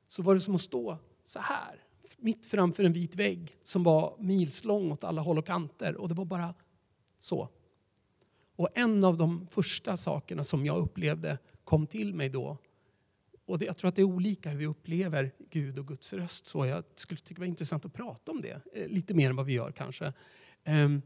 Så 0.07 0.23
var 0.23 0.33
det 0.33 0.41
som 0.41 0.55
att 0.55 0.61
stå 0.61 0.97
så 1.25 1.39
här, 1.39 1.83
mitt 2.17 2.45
framför 2.45 2.83
en 2.83 2.93
vit 2.93 3.15
vägg 3.15 3.57
som 3.63 3.83
var 3.83 4.15
milslång 4.19 4.91
åt 4.91 5.03
alla 5.03 5.21
håll 5.21 5.37
och 5.37 5.45
kanter. 5.45 5.95
Och 5.95 6.09
det 6.09 6.15
var 6.15 6.25
bara 6.25 6.53
så. 7.19 7.49
Och 8.55 8.67
en 8.75 9.03
av 9.03 9.17
de 9.17 9.47
första 9.47 9.97
sakerna 9.97 10.43
som 10.43 10.65
jag 10.65 10.77
upplevde 10.77 11.37
kom 11.63 11.87
till 11.87 12.13
mig 12.13 12.29
då 12.29 12.57
och 13.49 13.59
det, 13.59 13.65
jag 13.65 13.77
tror 13.77 13.89
att 13.89 13.95
det 13.95 14.01
är 14.01 14.03
olika 14.03 14.49
hur 14.49 14.57
vi 14.57 14.65
upplever 14.65 15.31
Gud 15.49 15.79
och 15.79 15.87
Guds 15.87 16.13
röst. 16.13 16.47
Så 16.47 16.65
jag 16.65 16.83
skulle 16.95 17.17
tycka 17.17 17.33
det 17.33 17.39
var 17.39 17.47
intressant 17.47 17.85
att 17.85 17.93
prata 17.93 18.31
om 18.31 18.41
det 18.41 18.61
eh, 18.73 18.87
lite 18.87 19.13
mer 19.13 19.29
än 19.29 19.35
vad 19.35 19.45
vi 19.45 19.53
gör 19.53 19.71
kanske. 19.71 20.13
Um, 20.65 21.01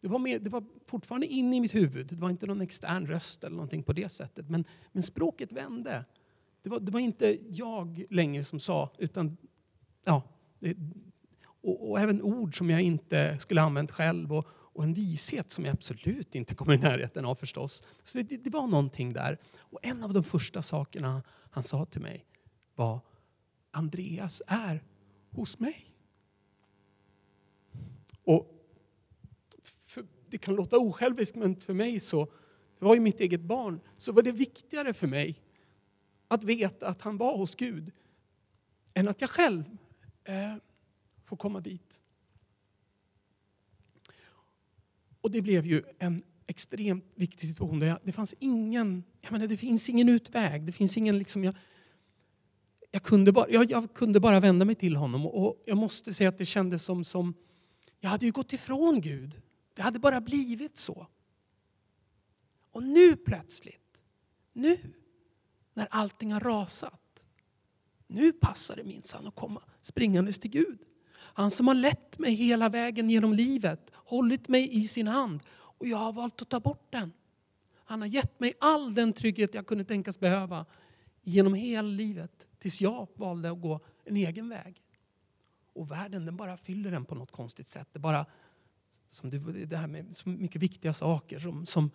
det 0.00 0.08
var, 0.08 0.18
mer, 0.18 0.38
det 0.38 0.50
var 0.50 0.64
fortfarande 0.86 1.26
inne 1.26 1.56
i 1.56 1.60
mitt 1.60 1.74
huvud. 1.74 2.06
Det 2.06 2.16
var 2.16 2.30
inte 2.30 2.46
någon 2.46 2.60
extern 2.60 3.06
röst 3.06 3.44
eller 3.44 3.56
någonting 3.56 3.82
på 3.82 3.92
det 3.92 4.12
sättet. 4.12 4.48
Men, 4.48 4.64
men 4.92 5.02
språket 5.02 5.52
vände. 5.52 6.04
Det 6.62 6.68
var, 6.68 6.80
det 6.80 6.90
var 6.90 7.00
inte 7.00 7.38
jag 7.48 8.04
längre 8.10 8.44
som 8.44 8.60
sa, 8.60 8.90
utan 8.98 9.36
ja, 10.04 10.22
det, 10.58 10.76
och, 11.60 11.90
och, 11.90 12.00
även 12.00 12.22
ord 12.22 12.58
som 12.58 12.70
jag 12.70 12.82
inte 12.82 13.38
skulle 13.40 13.60
ha 13.60 13.66
använt 13.66 13.90
själv. 13.90 14.32
Och, 14.32 14.48
och 14.50 14.84
en 14.84 14.94
vishet 14.94 15.50
som 15.50 15.64
jag 15.64 15.72
absolut 15.72 16.34
inte 16.34 16.54
kommer 16.54 16.74
i 16.74 16.78
närheten 16.78 17.24
av 17.24 17.34
förstås. 17.34 17.84
Så 18.04 18.18
det, 18.18 18.44
det, 18.44 18.50
var 18.50 18.66
någonting 18.66 19.12
där. 19.12 19.38
Och 19.56 19.78
en 19.82 20.04
av 20.04 20.12
de 20.12 20.24
första 20.24 20.62
sakerna 20.62 21.22
han 21.50 21.64
sa 21.64 21.84
till 21.84 22.00
mig 22.00 22.26
var 22.74 23.00
Andreas 23.70 24.42
är 24.46 24.82
hos 25.30 25.58
mig. 25.58 25.94
Och 28.24 28.57
det 30.30 30.38
kan 30.38 30.54
låta 30.54 30.78
osjälviskt, 30.78 31.36
men 31.36 31.56
för 31.56 31.74
mig 31.74 32.00
så, 32.00 32.24
det 32.78 32.84
var 32.84 32.94
ju 32.94 33.00
mitt 33.00 33.20
eget 33.20 33.40
barn, 33.40 33.80
så 33.96 34.12
var 34.12 34.22
det 34.22 34.32
viktigare 34.32 34.92
för 34.92 35.06
mig 35.06 35.42
att 36.28 36.44
veta 36.44 36.88
att 36.88 37.02
han 37.02 37.16
var 37.16 37.36
hos 37.36 37.56
Gud 37.56 37.92
än 38.94 39.08
att 39.08 39.20
jag 39.20 39.30
själv 39.30 39.64
eh, 40.24 40.54
får 41.24 41.36
komma 41.36 41.60
dit. 41.60 42.00
Och 45.20 45.30
det 45.30 45.42
blev 45.42 45.66
ju 45.66 45.82
en 45.98 46.22
extremt 46.46 47.04
viktig 47.14 47.48
situation. 47.48 47.80
Där 47.80 47.86
jag, 47.86 47.98
det 48.02 48.12
fanns 48.12 48.34
ingen, 48.38 49.04
jag 49.20 49.32
menar, 49.32 49.46
det 49.46 49.56
finns 49.56 49.88
ingen 49.88 50.08
utväg. 50.08 50.66
Det 50.66 50.72
finns 50.72 50.96
ingen 50.96 51.18
liksom, 51.18 51.44
jag, 51.44 51.54
jag, 52.90 53.02
kunde 53.02 53.32
bara, 53.32 53.50
jag, 53.50 53.70
jag, 53.70 53.94
kunde 53.94 54.20
bara 54.20 54.40
vända 54.40 54.64
mig 54.64 54.74
till 54.74 54.96
honom. 54.96 55.26
Och 55.26 55.46
och 55.46 55.62
jag 55.66 55.76
måste 55.76 56.14
säga 56.14 56.28
att 56.28 56.38
det 56.38 56.46
kändes 56.46 56.84
som, 56.84 57.04
som 57.04 57.34
jag 58.00 58.10
hade 58.10 58.26
ju 58.26 58.32
gått 58.32 58.52
ifrån 58.52 59.00
Gud. 59.00 59.40
Det 59.78 59.82
hade 59.82 59.98
bara 59.98 60.20
blivit 60.20 60.76
så. 60.76 61.06
Och 62.70 62.82
nu 62.82 63.16
plötsligt, 63.16 64.00
nu 64.52 64.78
när 65.74 65.88
allting 65.90 66.32
har 66.32 66.40
rasat, 66.40 67.24
nu 68.06 68.32
passar 68.32 68.76
det 68.76 68.84
minsann 68.84 69.26
att 69.26 69.34
komma 69.34 69.62
springandes 69.80 70.38
till 70.38 70.50
Gud. 70.50 70.78
Han 71.14 71.50
som 71.50 71.66
har 71.66 71.74
lett 71.74 72.18
mig 72.18 72.34
hela 72.34 72.68
vägen 72.68 73.10
genom 73.10 73.32
livet, 73.32 73.90
hållit 73.94 74.48
mig 74.48 74.78
i 74.82 74.88
sin 74.88 75.08
hand 75.08 75.40
och 75.50 75.86
jag 75.86 75.98
har 75.98 76.12
valt 76.12 76.42
att 76.42 76.48
ta 76.48 76.60
bort 76.60 76.92
den. 76.92 77.12
Han 77.74 78.00
har 78.00 78.08
gett 78.08 78.40
mig 78.40 78.54
all 78.60 78.94
den 78.94 79.12
trygghet 79.12 79.54
jag 79.54 79.66
kunde 79.66 79.84
tänkas 79.84 80.20
behöva 80.20 80.66
genom 81.22 81.54
hela 81.54 81.88
livet 81.88 82.48
tills 82.58 82.80
jag 82.80 83.08
valde 83.14 83.50
att 83.50 83.60
gå 83.60 83.80
en 84.04 84.16
egen 84.16 84.48
väg. 84.48 84.82
Och 85.72 85.90
världen 85.90 86.24
den 86.24 86.36
bara 86.36 86.56
fyller 86.56 86.90
den 86.90 87.04
på 87.04 87.14
något 87.14 87.32
konstigt 87.32 87.68
sätt. 87.68 87.88
Det 87.92 87.98
bara 87.98 88.26
som 89.10 89.30
det, 89.30 89.66
det 89.66 89.76
här 89.76 89.86
med 89.86 90.16
så 90.16 90.28
mycket 90.28 90.62
viktiga 90.62 90.92
saker 90.92 91.38
som, 91.38 91.66
som 91.66 91.90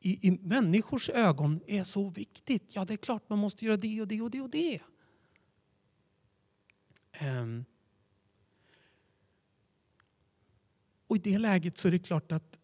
i, 0.00 0.28
i 0.28 0.30
människors 0.30 1.08
ögon 1.08 1.60
är 1.66 1.84
så 1.84 2.08
viktigt. 2.08 2.74
Ja, 2.74 2.84
det 2.84 2.92
är 2.92 2.96
klart 2.96 3.28
man 3.28 3.38
måste 3.38 3.64
göra 3.64 3.76
det 3.76 4.00
och 4.00 4.08
det 4.08 4.20
och 4.20 4.30
det 4.30 4.40
och 4.40 4.50
det. 4.50 4.80
Um, 7.20 7.64
och 11.06 11.16
i 11.16 11.18
det 11.18 11.38
läget 11.38 11.78
så 11.78 11.88
är 11.88 11.92
det 11.92 11.98
klart 11.98 12.32
att 12.32 12.58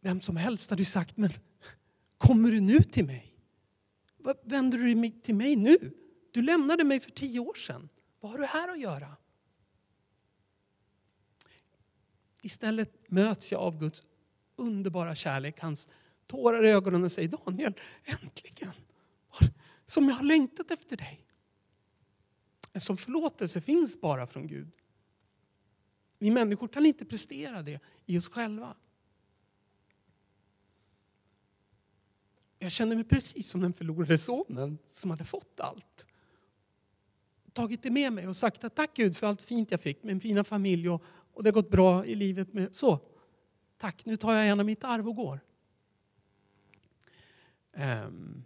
vem 0.00 0.20
som 0.20 0.36
helst 0.36 0.70
hade 0.70 0.84
sagt, 0.84 1.16
men 1.16 1.30
kommer 2.18 2.50
du 2.50 2.60
nu 2.60 2.78
till 2.78 3.06
mig? 3.06 3.34
Vad 4.16 4.36
vänder 4.44 4.78
du 4.78 4.94
dig 4.94 5.20
till 5.22 5.34
mig 5.34 5.56
nu? 5.56 5.76
Du 6.30 6.42
lämnade 6.42 6.84
mig 6.84 7.00
för 7.00 7.10
tio 7.10 7.40
år 7.40 7.54
sedan. 7.54 7.88
Vad 8.20 8.32
har 8.32 8.38
du 8.38 8.46
här 8.46 8.68
att 8.68 8.80
göra? 8.80 9.16
Istället 12.42 13.10
möts 13.10 13.52
jag 13.52 13.60
av 13.60 13.78
Guds 13.78 14.04
underbara 14.56 15.14
kärlek, 15.14 15.60
hans 15.60 15.88
tårar 16.26 16.64
i 16.64 16.70
ögonen 16.70 17.04
och 17.04 17.12
säger 17.12 17.28
Daniel, 17.28 17.74
äntligen! 18.04 18.72
Som 19.86 20.08
jag 20.08 20.14
har 20.14 20.24
längtat 20.24 20.70
efter 20.70 20.96
dig. 20.96 21.26
En 22.72 22.80
sån 22.80 22.96
förlåtelse 22.96 23.60
finns 23.60 24.00
bara 24.00 24.26
från 24.26 24.46
Gud. 24.46 24.70
Vi 26.18 26.30
människor 26.30 26.68
kan 26.68 26.86
inte 26.86 27.04
prestera 27.04 27.62
det 27.62 27.80
i 28.06 28.18
oss 28.18 28.28
själva. 28.28 28.76
Jag 32.58 32.72
kände 32.72 32.94
mig 32.96 33.04
precis 33.04 33.48
som 33.48 33.60
den 33.60 33.72
förlorade 33.72 34.18
sonen 34.18 34.78
som 34.90 35.10
hade 35.10 35.24
fått 35.24 35.60
allt. 35.60 36.06
Tagit 37.52 37.82
det 37.82 37.90
med 37.90 38.12
mig 38.12 38.28
och 38.28 38.36
sagt 38.36 38.64
att 38.64 38.76
tack 38.76 38.96
Gud 38.96 39.16
för 39.16 39.26
allt 39.26 39.42
fint 39.42 39.70
jag 39.70 39.80
fick, 39.80 40.02
min 40.02 40.20
fina 40.20 40.44
familj 40.44 40.88
och, 40.88 41.02
och 41.38 41.44
det 41.44 41.50
har 41.50 41.54
gått 41.54 41.70
bra 41.70 42.06
i 42.06 42.14
livet. 42.14 42.52
Med, 42.52 42.74
så, 42.74 43.00
tack, 43.76 44.04
nu 44.04 44.16
tar 44.16 44.32
jag 44.32 44.46
gärna 44.46 44.64
mitt 44.64 44.84
arv 44.84 45.08
och 45.08 45.16
går. 45.16 45.40
Um, 47.76 48.44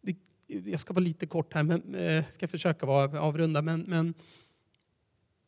det, 0.00 0.16
jag 0.46 0.80
ska 0.80 0.94
vara 0.94 1.04
lite 1.04 1.26
kort 1.26 1.54
här, 1.54 1.62
men 1.62 1.94
eh, 1.94 2.28
ska 2.28 2.48
försöka 2.48 2.86
vara, 2.86 3.20
avrunda. 3.20 3.62
Men, 3.62 3.80
men 3.80 4.14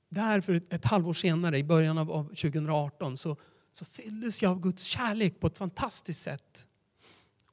där 0.08 0.40
för 0.40 0.54
ett, 0.54 0.72
ett 0.72 0.84
halvår 0.84 1.12
senare, 1.12 1.58
i 1.58 1.64
början 1.64 1.98
av, 1.98 2.12
av 2.12 2.24
2018, 2.24 3.18
så, 3.18 3.36
så 3.72 3.84
fylldes 3.84 4.42
jag 4.42 4.52
av 4.52 4.60
Guds 4.60 4.84
kärlek 4.84 5.40
på 5.40 5.46
ett 5.46 5.58
fantastiskt 5.58 6.22
sätt. 6.22 6.66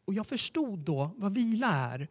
Och 0.05 0.13
jag 0.13 0.27
förstod 0.27 0.79
då 0.79 1.11
vad 1.15 1.33
vila 1.33 1.67
är 1.67 2.07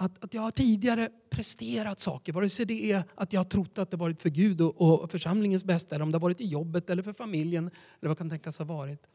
att, 0.00 0.24
att 0.24 0.34
jag 0.34 0.42
har 0.42 0.50
tidigare 0.50 1.10
presterat 1.30 2.00
saker, 2.00 2.32
vare 2.32 2.48
sig 2.48 2.66
det 2.66 2.92
är 2.92 3.04
att 3.14 3.32
jag 3.32 3.40
har 3.40 3.44
trott 3.44 3.78
att 3.78 3.90
det 3.90 3.96
varit 3.96 4.22
för 4.22 4.28
Gud 4.28 4.60
och, 4.60 5.02
och 5.02 5.10
församlingens 5.10 5.64
bästa, 5.64 5.94
eller 5.94 6.02
om 6.02 6.12
det 6.12 6.18
har 6.18 6.22
varit 6.22 6.40
i 6.40 6.46
jobbet 6.46 6.90
eller 6.90 7.02
för 7.02 7.12
familjen, 7.12 7.70
eller 8.00 8.08
vad 8.08 8.18
kan 8.18 8.30
tänkas 8.30 8.58
ha 8.58 8.64
varit. 8.64 9.06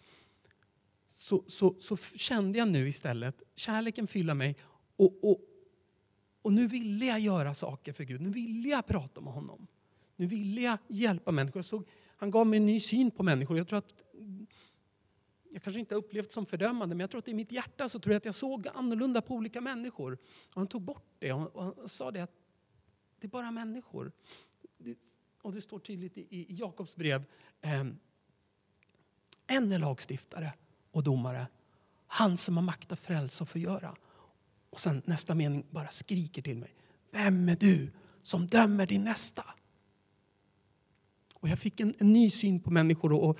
Så, 1.15 1.43
så, 1.47 1.75
så 1.79 1.97
kände 1.97 2.57
jag 2.57 2.67
nu 2.67 2.87
istället 2.87 3.41
kärleken 3.55 4.07
fylla 4.07 4.33
mig 4.33 4.55
och, 4.95 5.23
och, 5.23 5.41
och 6.41 6.53
nu 6.53 6.67
ville 6.67 7.05
jag 7.05 7.19
göra 7.19 7.53
saker 7.53 7.93
för 7.93 8.03
Gud. 8.03 8.21
Nu 8.21 8.29
ville 8.29 8.69
jag 8.69 8.85
prata 8.85 9.21
med 9.21 9.33
honom. 9.33 9.67
Nu 10.15 10.27
ville 10.27 10.61
jag 10.61 10.77
hjälpa 10.87 11.31
människor. 11.31 11.57
Jag 11.57 11.65
såg, 11.65 11.87
han 12.17 12.31
gav 12.31 12.47
mig 12.47 12.57
en 12.57 12.65
ny 12.65 12.79
syn 12.79 13.11
på 13.11 13.23
människor. 13.23 13.57
Jag 13.57 13.67
tror 13.67 13.79
att 13.79 14.03
jag 15.55 15.63
kanske 15.63 15.79
inte 15.79 15.95
har 15.95 15.99
upplevt 15.99 16.31
som 16.31 16.45
fördömande, 16.45 16.95
men 16.95 16.99
jag 16.99 17.09
tror 17.09 17.19
att 17.19 17.27
i 17.27 17.33
mitt 17.33 17.51
hjärta 17.51 17.89
så 17.89 17.99
tror 17.99 18.13
jag 18.13 18.17
att 18.17 18.25
jag 18.25 18.35
såg 18.35 18.67
annorlunda 18.67 19.21
på 19.21 19.33
olika 19.33 19.61
människor. 19.61 20.13
Och 20.47 20.55
han 20.55 20.67
tog 20.67 20.81
bort 20.81 21.05
det 21.19 21.33
och 21.33 21.63
han 21.63 21.89
sa 21.89 22.11
det 22.11 22.21
att 22.21 22.31
det 23.19 23.27
är 23.27 23.29
bara 23.29 23.51
människor. 23.51 24.11
Och 25.41 25.53
det 25.53 25.61
står 25.61 25.79
tydligt 25.79 26.17
i, 26.17 26.45
Jakobs 26.49 26.95
brev. 26.95 27.23
Ehm, 27.61 27.97
en 29.47 29.71
är 29.71 29.79
lagstiftare 29.79 30.53
och 30.91 31.03
domare. 31.03 31.47
Han 32.07 32.37
som 32.37 32.57
har 32.57 32.63
makt 32.63 32.91
att 32.91 32.99
frälsa 32.99 33.43
och 33.43 33.49
förgöra. 33.49 33.95
Och 34.69 34.79
sen 34.79 35.01
nästa 35.05 35.35
mening 35.35 35.65
bara 35.69 35.87
skriker 35.87 36.41
till 36.41 36.57
mig. 36.57 36.75
Vem 37.11 37.49
är 37.49 37.55
du 37.55 37.91
som 38.21 38.47
dömer 38.47 38.85
din 38.85 39.03
nästa? 39.03 39.45
Och 41.33 41.49
jag 41.49 41.59
fick 41.59 41.79
en, 41.79 41.93
en 41.99 42.13
ny 42.13 42.29
syn 42.29 42.59
på 42.59 42.71
människor. 42.71 43.13
Och, 43.13 43.29
och, 43.29 43.39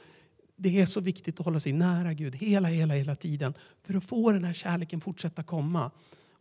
det 0.55 0.81
är 0.81 0.85
så 0.85 1.01
viktigt 1.01 1.39
att 1.39 1.45
hålla 1.45 1.59
sig 1.59 1.73
nära 1.73 2.13
Gud 2.13 2.35
hela, 2.35 2.67
hela, 2.67 2.93
hela 2.93 3.15
tiden 3.15 3.53
för 3.83 3.93
att 3.93 4.03
få 4.03 4.31
den 4.31 4.43
här 4.43 4.53
kärleken 4.53 5.01
fortsätta 5.01 5.43
komma. 5.43 5.91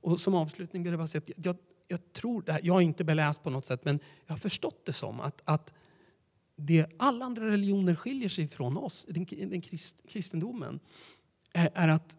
Och 0.01 0.21
som 0.21 0.35
avslutning 0.35 0.83
vill 0.83 0.93
jag 0.93 1.01
bara 1.01 1.09
säga 1.09 1.23
att 1.27 1.45
jag, 1.45 1.57
jag 1.89 2.13
tror 2.13 2.43
det 2.43 2.53
här, 2.53 2.61
jag 2.65 2.77
är 2.77 2.81
inte 2.81 3.05
beläst 3.05 3.43
på 3.43 3.51
något 3.51 3.67
sätt, 3.67 3.85
men 3.85 4.01
jag 4.27 4.33
har 4.33 4.39
förstått 4.39 4.87
det 4.87 4.93
som 4.93 5.21
att, 5.21 5.43
att 5.45 5.73
det 6.57 6.87
alla 6.97 7.25
andra 7.25 7.47
religioner 7.47 7.95
skiljer 7.95 8.29
sig 8.29 8.49
från 8.49 8.77
oss, 8.77 9.07
den, 9.09 9.27
den 9.31 9.61
krist, 9.61 9.97
kristendomen, 10.09 10.81
är, 11.53 11.71
är, 11.75 11.89
att 11.89 12.17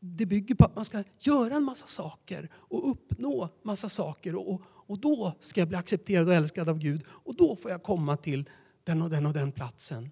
det 0.00 0.26
bygger 0.26 0.54
på 0.54 0.64
att 0.64 0.76
man 0.76 0.84
ska 0.84 1.04
göra 1.18 1.56
en 1.56 1.64
massa 1.64 1.86
saker 1.86 2.50
och 2.54 2.90
uppnå 2.90 3.48
massa 3.62 3.88
saker. 3.88 4.34
Och, 4.34 4.62
och 4.64 4.98
då 4.98 5.34
ska 5.40 5.60
jag 5.60 5.68
bli 5.68 5.78
accepterad 5.78 6.28
och 6.28 6.34
älskad 6.34 6.68
av 6.68 6.78
Gud 6.78 7.04
och 7.08 7.36
då 7.36 7.56
får 7.56 7.70
jag 7.70 7.82
komma 7.82 8.16
till 8.16 8.50
den 8.84 9.02
och 9.02 9.10
den 9.10 9.26
och 9.26 9.32
den 9.32 9.52
platsen. 9.52 10.10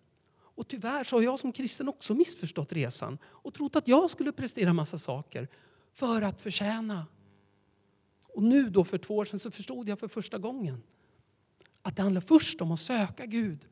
Och 0.57 0.69
tyvärr 0.69 1.05
så 1.05 1.17
har 1.17 1.23
jag 1.23 1.41
som 1.41 1.53
kristen 1.53 1.89
också 1.89 2.15
missförstått 2.15 2.73
resan 2.73 3.19
och 3.25 3.55
trott 3.55 3.77
att 3.77 3.89
jag 3.89 4.11
skulle 4.11 4.33
prestera 4.33 4.73
massa 4.73 4.99
saker 4.99 5.49
för 5.93 6.23
att 6.23 6.41
förtjäna. 6.41 7.07
Och 8.29 8.43
nu 8.43 8.71
då 8.71 8.85
för 8.85 8.99
två 8.99 9.17
år 9.17 9.25
sedan 9.25 9.41
så 9.41 9.51
förstod 9.51 9.89
jag 9.89 9.99
för 9.99 10.09
första 10.09 10.39
gången 10.39 10.83
att 11.83 11.97
det 11.97 12.03
handlar 12.03 12.21
först 12.21 12.61
om 12.61 12.73
att 12.73 12.81
söka 12.81 13.27
Gud 13.27 13.67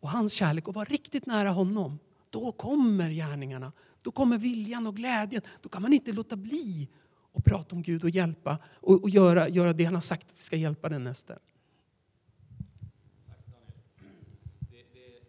och 0.00 0.10
hans 0.10 0.32
kärlek 0.32 0.68
och 0.68 0.74
vara 0.74 0.84
riktigt 0.84 1.26
nära 1.26 1.50
honom. 1.50 1.98
Då 2.30 2.52
kommer 2.52 3.10
gärningarna, 3.10 3.72
då 4.02 4.10
kommer 4.10 4.38
viljan 4.38 4.86
och 4.86 4.96
glädjen. 4.96 5.42
Då 5.62 5.68
kan 5.68 5.82
man 5.82 5.92
inte 5.92 6.12
låta 6.12 6.36
bli 6.36 6.88
att 7.32 7.44
prata 7.44 7.76
om 7.76 7.82
Gud 7.82 8.04
och 8.04 8.10
hjälpa 8.10 8.58
och, 8.64 9.02
och 9.02 9.10
göra, 9.10 9.48
göra 9.48 9.72
det 9.72 9.84
han 9.84 9.94
har 9.94 10.02
sagt 10.02 10.30
att 10.30 10.38
vi 10.38 10.42
ska 10.42 10.56
hjälpa 10.56 10.88
den 10.88 11.04
nästa. 11.04 11.34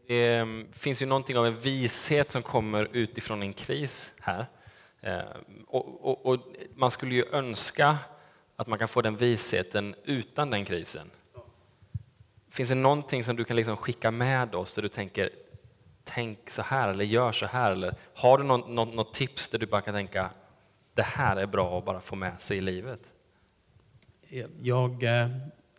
Det 0.09 0.45
finns 0.71 1.01
ju 1.01 1.05
någonting 1.05 1.37
av 1.37 1.45
en 1.45 1.59
vishet 1.59 2.31
som 2.31 2.41
kommer 2.41 2.87
utifrån 2.91 3.41
en 3.41 3.53
kris 3.53 4.13
här. 4.19 4.45
Ehm, 5.01 5.23
och, 5.67 6.05
och, 6.05 6.25
och, 6.25 6.39
man 6.75 6.91
skulle 6.91 7.15
ju 7.15 7.25
önska 7.31 7.97
att 8.55 8.67
man 8.67 8.79
kan 8.79 8.87
få 8.87 9.01
den 9.01 9.17
visheten 9.17 9.95
utan 10.03 10.49
den 10.49 10.65
krisen. 10.65 11.09
Finns 12.49 12.69
det 12.69 12.75
någonting 12.75 13.23
som 13.23 13.35
du 13.35 13.43
kan 13.43 13.55
liksom 13.55 13.77
skicka 13.77 14.11
med 14.11 14.55
oss 14.55 14.73
där 14.73 14.81
du 14.81 14.89
tänker 14.89 15.29
tänk 16.03 16.49
så 16.49 16.61
här 16.61 16.89
eller 16.89 17.05
gör 17.05 17.31
så 17.31 17.45
här? 17.45 17.71
Eller 17.71 17.95
har 18.13 18.37
du 18.37 18.43
något, 18.43 18.69
något, 18.69 18.93
något 18.93 19.13
tips 19.13 19.49
där 19.49 19.59
du 19.59 19.65
bara 19.65 19.81
kan 19.81 19.93
tänka 19.93 20.29
det 20.93 21.03
här 21.03 21.37
är 21.37 21.45
bra 21.45 21.77
att 21.77 21.85
bara 21.85 22.01
få 22.01 22.15
med 22.15 22.41
sig 22.41 22.57
i 22.57 22.61
livet? 22.61 22.99
Eh, 24.29 24.45
jag, 24.59 25.03
eh, 25.03 25.27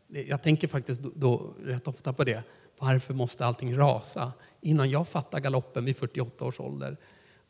jag 0.08 0.42
tänker 0.42 0.68
faktiskt 0.68 1.00
då, 1.00 1.10
då 1.14 1.54
rätt 1.64 1.88
ofta 1.88 2.12
på 2.12 2.24
det. 2.24 2.42
Varför 2.80 3.14
måste 3.14 3.46
allting 3.46 3.76
rasa? 3.76 4.32
Innan 4.60 4.90
jag 4.90 5.08
fattar 5.08 5.40
galoppen 5.40 5.84
vid 5.84 5.96
48 5.96 6.44
års 6.44 6.60
ålder. 6.60 6.96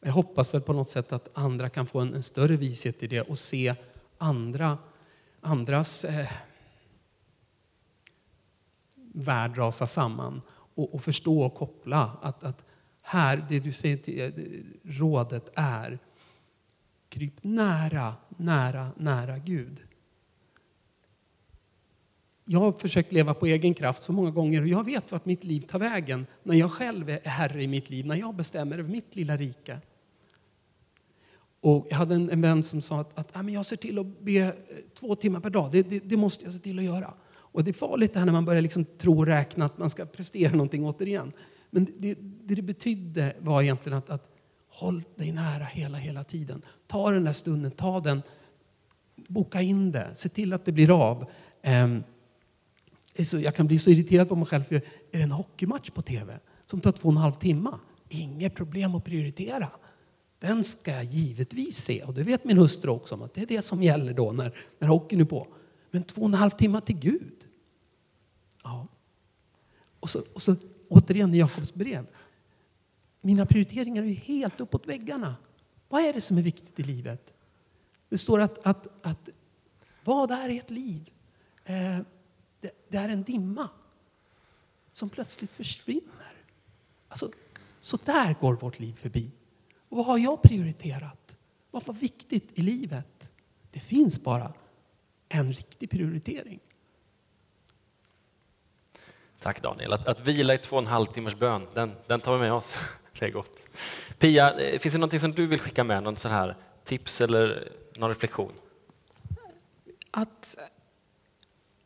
Jag 0.00 0.12
hoppas 0.12 0.54
väl 0.54 0.60
på 0.60 0.72
något 0.72 0.90
sätt 0.90 1.12
att 1.12 1.28
andra 1.32 1.68
kan 1.68 1.86
få 1.86 2.00
en, 2.00 2.14
en 2.14 2.22
större 2.22 2.56
vishet 2.56 3.02
i 3.02 3.06
det 3.06 3.20
och 3.20 3.38
se 3.38 3.74
andra, 4.18 4.78
andras 5.40 6.04
eh, 6.04 6.28
värld 9.12 9.58
rasa 9.58 9.86
samman 9.86 10.42
och, 10.74 10.94
och, 10.94 11.02
förstå 11.02 11.42
och 11.42 11.54
koppla 11.54 12.18
att, 12.22 12.44
att 12.44 12.64
här, 13.02 13.46
det 13.48 13.60
du 13.60 13.72
säger 13.72 13.96
till, 13.96 14.20
eh, 14.20 14.30
rådet 14.98 15.50
är 15.54 15.98
kryp 17.08 17.44
nära, 17.44 18.14
nära, 18.28 18.88
nära 18.96 19.38
Gud. 19.38 19.82
Jag 22.52 22.60
har 22.60 22.72
försökt 22.72 23.12
leva 23.12 23.34
på 23.34 23.46
egen 23.46 23.74
kraft 23.74 24.02
så 24.02 24.12
många 24.12 24.30
gånger 24.30 24.62
och 24.62 24.68
jag 24.68 24.84
vet 24.84 25.12
vart 25.12 25.24
mitt 25.24 25.44
liv 25.44 25.60
tar 25.60 25.78
vägen 25.78 26.26
när 26.42 26.56
jag 26.56 26.72
själv 26.72 27.10
är 27.10 27.28
herre 27.28 27.62
i 27.62 27.68
mitt 27.68 27.90
liv, 27.90 28.06
när 28.06 28.16
jag 28.16 28.34
bestämmer 28.34 28.78
över 28.78 28.90
mitt 28.90 29.16
lilla 29.16 29.36
rike. 29.36 29.78
Och 31.60 31.86
jag 31.90 31.96
hade 31.96 32.14
en, 32.14 32.30
en 32.30 32.40
vän 32.40 32.62
som 32.62 32.82
sa 32.82 33.00
att, 33.00 33.18
att 33.18 33.36
ah, 33.36 33.42
men 33.42 33.54
jag 33.54 33.66
ser 33.66 33.76
till 33.76 33.98
att 33.98 34.20
be 34.20 34.32
eh, 34.32 34.50
två 34.94 35.14
timmar 35.14 35.40
per 35.40 35.50
dag. 35.50 35.72
Det, 35.72 35.82
det, 35.82 35.98
det, 35.98 36.16
måste 36.16 36.44
jag 36.44 36.52
se 36.52 36.58
till 36.58 36.78
att 36.78 36.84
göra. 36.84 37.14
Och 37.32 37.64
det 37.64 37.70
är 37.70 37.72
farligt 37.72 38.12
det 38.12 38.18
här 38.18 38.26
när 38.26 38.32
man 38.32 38.44
börjar 38.44 38.62
liksom 38.62 38.84
tro 38.84 39.18
och 39.18 39.26
räkna 39.26 39.64
att 39.64 39.78
man 39.78 39.90
ska 39.90 40.06
prestera 40.06 40.52
någonting 40.52 40.84
återigen. 40.84 41.32
Men 41.70 41.84
det 41.98 42.14
det, 42.14 42.54
det 42.54 42.62
betydde 42.62 43.36
var 43.38 43.62
egentligen 43.62 43.98
att, 43.98 44.10
att 44.10 44.30
håll 44.68 45.02
dig 45.16 45.32
nära 45.32 45.64
hela, 45.64 45.98
hela 45.98 46.24
tiden. 46.24 46.62
Ta 46.86 47.10
den 47.10 47.24
där 47.24 47.32
stunden, 47.32 47.70
ta 47.70 48.00
den, 48.00 48.22
boka 49.16 49.62
in 49.62 49.92
det, 49.92 50.10
se 50.14 50.28
till 50.28 50.52
att 50.52 50.64
det 50.64 50.72
blir 50.72 51.10
av. 51.10 51.26
Um, 51.64 52.02
jag 53.32 53.54
kan 53.54 53.66
bli 53.66 53.78
så 53.78 53.90
irriterad 53.90 54.28
på 54.28 54.36
mig 54.36 54.46
själv 54.46 54.62
för 54.62 54.74
är 54.74 54.82
det 55.10 55.22
en 55.22 55.32
hockeymatch 55.32 55.90
på 55.90 56.02
tv 56.02 56.40
som 56.66 56.80
tar 56.80 56.92
två 56.92 57.08
och 57.08 57.12
en 57.12 57.18
halv 57.18 57.32
timme, 57.32 57.70
inget 58.08 58.54
problem 58.54 58.94
att 58.94 59.04
prioritera. 59.04 59.70
Den 60.38 60.64
ska 60.64 60.90
jag 60.90 61.04
givetvis 61.04 61.76
se 61.76 62.02
och 62.02 62.14
det 62.14 62.22
vet 62.22 62.44
min 62.44 62.58
hustru 62.58 62.90
också 62.90 63.14
om 63.14 63.22
att 63.22 63.34
det 63.34 63.42
är 63.42 63.46
det 63.46 63.62
som 63.62 63.82
gäller 63.82 64.14
då 64.14 64.32
när, 64.32 64.54
när 64.78 64.88
hockeyn 64.88 65.20
är 65.20 65.24
på. 65.24 65.46
Men 65.90 66.02
två 66.02 66.20
och 66.20 66.28
en 66.28 66.34
halv 66.34 66.50
timme 66.50 66.80
till 66.80 66.98
Gud. 66.98 67.46
Ja. 68.64 68.86
Och 70.00 70.10
så, 70.10 70.22
och 70.34 70.42
så 70.42 70.56
återigen 70.88 71.34
i 71.34 71.38
Jakobs 71.38 71.74
brev. 71.74 72.06
Mina 73.20 73.46
prioriteringar 73.46 74.02
är 74.02 74.14
helt 74.14 74.60
uppåt 74.60 74.86
väggarna. 74.86 75.36
Vad 75.88 76.02
är 76.02 76.12
det 76.12 76.20
som 76.20 76.38
är 76.38 76.42
viktigt 76.42 76.80
i 76.80 76.82
livet? 76.82 77.32
Det 78.08 78.18
står 78.18 78.40
att, 78.40 78.66
att, 78.66 79.06
att 79.06 79.28
vad 80.04 80.30
är 80.30 80.48
ert 80.48 80.70
liv? 80.70 81.10
Eh, 81.64 81.98
det, 82.60 82.70
det, 82.88 82.98
är 82.98 83.08
en 83.08 83.22
dimma 83.22 83.68
som 84.92 85.10
plötsligt 85.10 85.52
försvinner. 85.52 86.32
Alltså, 87.08 87.30
så 87.80 87.98
där 88.04 88.34
går 88.40 88.54
vårt 88.54 88.78
liv 88.78 88.92
förbi. 88.92 89.30
Och 89.88 89.96
vad 89.96 90.06
har 90.06 90.18
jag 90.18 90.42
prioriterat? 90.42 91.36
Vad 91.70 91.86
var 91.86 91.94
viktigt 91.94 92.58
i 92.58 92.62
livet? 92.62 93.32
Det 93.70 93.80
finns 93.80 94.24
bara 94.24 94.52
en 95.28 95.52
riktig 95.52 95.90
prioritering. 95.90 96.60
Tack 99.42 99.62
Daniel. 99.62 99.92
Att, 99.92 100.08
att 100.08 100.20
vila 100.20 100.54
i 100.54 100.58
två 100.58 100.76
och 100.76 100.82
en 100.82 100.88
halv 100.88 101.06
timmars 101.06 101.36
bön, 101.36 101.66
den, 101.74 101.92
den 102.06 102.20
tar 102.20 102.32
vi 102.32 102.38
med 102.38 102.52
oss. 102.52 102.74
Det 103.18 103.26
är 103.26 103.30
gott. 103.30 103.58
Pia, 104.18 104.60
eh, 104.60 104.78
finns 104.78 104.92
det 104.94 104.98
något 104.98 105.20
som 105.20 105.32
du 105.32 105.46
vill 105.46 105.60
skicka 105.60 105.84
med? 105.84 106.02
Någon 106.02 106.16
sån 106.16 106.30
här 106.30 106.56
tips 106.84 107.20
eller 107.20 107.72
någon 107.98 108.08
reflektion? 108.08 108.52
Att, 110.10 110.58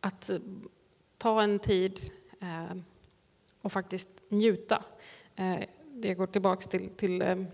att 0.05 0.31
eh, 0.31 0.39
ta 1.19 1.43
en 1.43 1.59
tid 1.59 2.01
eh, 2.41 2.77
och 3.61 3.73
faktiskt 3.73 4.23
njuta. 4.29 4.85
Eh, 5.37 5.61
det 5.85 6.15
går 6.15 6.27
tillbaks 6.27 6.67
till, 6.67 6.91
till 6.91 7.47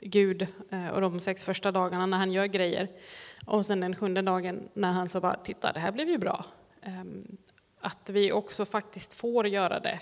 Gud 0.00 0.46
och 0.92 1.00
de 1.00 1.20
sex 1.20 1.44
första 1.44 1.72
dagarna 1.72 2.06
när 2.06 2.18
han 2.18 2.32
gör 2.32 2.46
grejer. 2.46 2.88
Och 3.46 3.66
sen 3.66 3.80
den 3.80 3.96
sjunde 3.96 4.22
dagen 4.22 4.68
när 4.74 4.92
han 4.92 5.08
så 5.08 5.20
bara, 5.20 5.34
titta 5.34 5.72
det 5.72 5.80
här 5.80 5.92
blev 5.92 6.08
ju 6.08 6.18
bra. 6.18 6.44
Ehm, 6.82 7.36
att 7.80 8.10
vi 8.10 8.32
också 8.32 8.64
faktiskt 8.64 9.12
får 9.12 9.46
göra 9.46 9.80
det. 9.80 10.00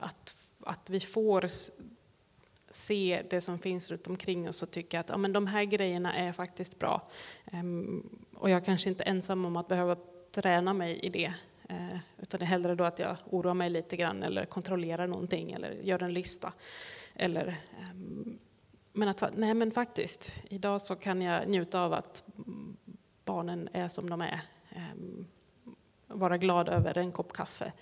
Att, 0.00 0.34
att 0.60 0.90
vi 0.90 1.00
får 1.00 1.50
se 2.74 3.22
det 3.30 3.40
som 3.40 3.58
finns 3.58 3.90
runt 3.90 4.06
omkring 4.06 4.48
oss 4.48 4.62
och 4.62 4.70
tycka 4.70 5.00
att 5.00 5.08
ja, 5.08 5.16
men 5.16 5.32
de 5.32 5.46
här 5.46 5.64
grejerna 5.64 6.14
är 6.14 6.32
faktiskt 6.32 6.78
bra. 6.78 7.10
Ehm, 7.52 8.08
och 8.34 8.50
jag 8.50 8.64
kanske 8.64 8.90
inte 8.90 9.04
är 9.04 9.08
ensam 9.08 9.44
om 9.44 9.56
att 9.56 9.68
behöva 9.68 9.96
träna 10.30 10.74
mig 10.74 10.98
i 10.98 11.08
det. 11.08 11.32
Eh, 11.68 11.98
utan 12.18 12.40
det 12.40 12.44
är 12.44 12.48
hellre 12.48 12.74
då 12.74 12.84
att 12.84 12.98
jag 12.98 13.16
oroar 13.30 13.54
mig 13.54 13.70
lite 13.70 13.96
grann 13.96 14.22
eller 14.22 14.44
kontrollerar 14.44 15.06
någonting 15.06 15.52
eller 15.52 15.70
gör 15.70 16.02
en 16.02 16.14
lista. 16.14 16.52
Eller, 17.14 17.60
ehm, 17.80 18.38
men 18.92 19.08
att 19.08 19.22
nej 19.36 19.54
men 19.54 19.70
faktiskt, 19.70 20.42
idag 20.50 20.80
så 20.80 20.96
kan 20.96 21.22
jag 21.22 21.48
njuta 21.48 21.80
av 21.80 21.92
att 21.92 22.24
barnen 23.24 23.68
är 23.72 23.88
som 23.88 24.10
de 24.10 24.20
är. 24.20 24.40
Ehm, 24.70 25.26
vara 26.06 26.38
glad 26.38 26.68
över 26.68 26.98
en 26.98 27.12
kopp 27.12 27.32
kaffe. 27.32 27.72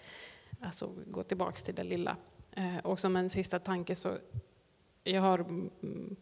Alltså 0.61 0.91
gå 1.07 1.23
tillbaks 1.23 1.63
till 1.63 1.75
det 1.75 1.85
lilla. 1.85 2.17
Eh, 2.53 2.79
och 2.79 3.01
som 3.01 3.17
en 3.17 3.31
sista 3.31 3.59
tanke 3.59 3.95
så 3.95 4.19
jag 5.11 5.23
har 5.23 5.39
mm, 5.39 6.17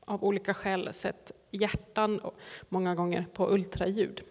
av 0.00 0.24
olika 0.24 0.54
skäl 0.54 0.94
sett 0.94 1.32
hjärtan 1.50 2.20
många 2.68 2.94
gånger 2.94 3.26
på 3.32 3.50
ultraljud. 3.50 4.22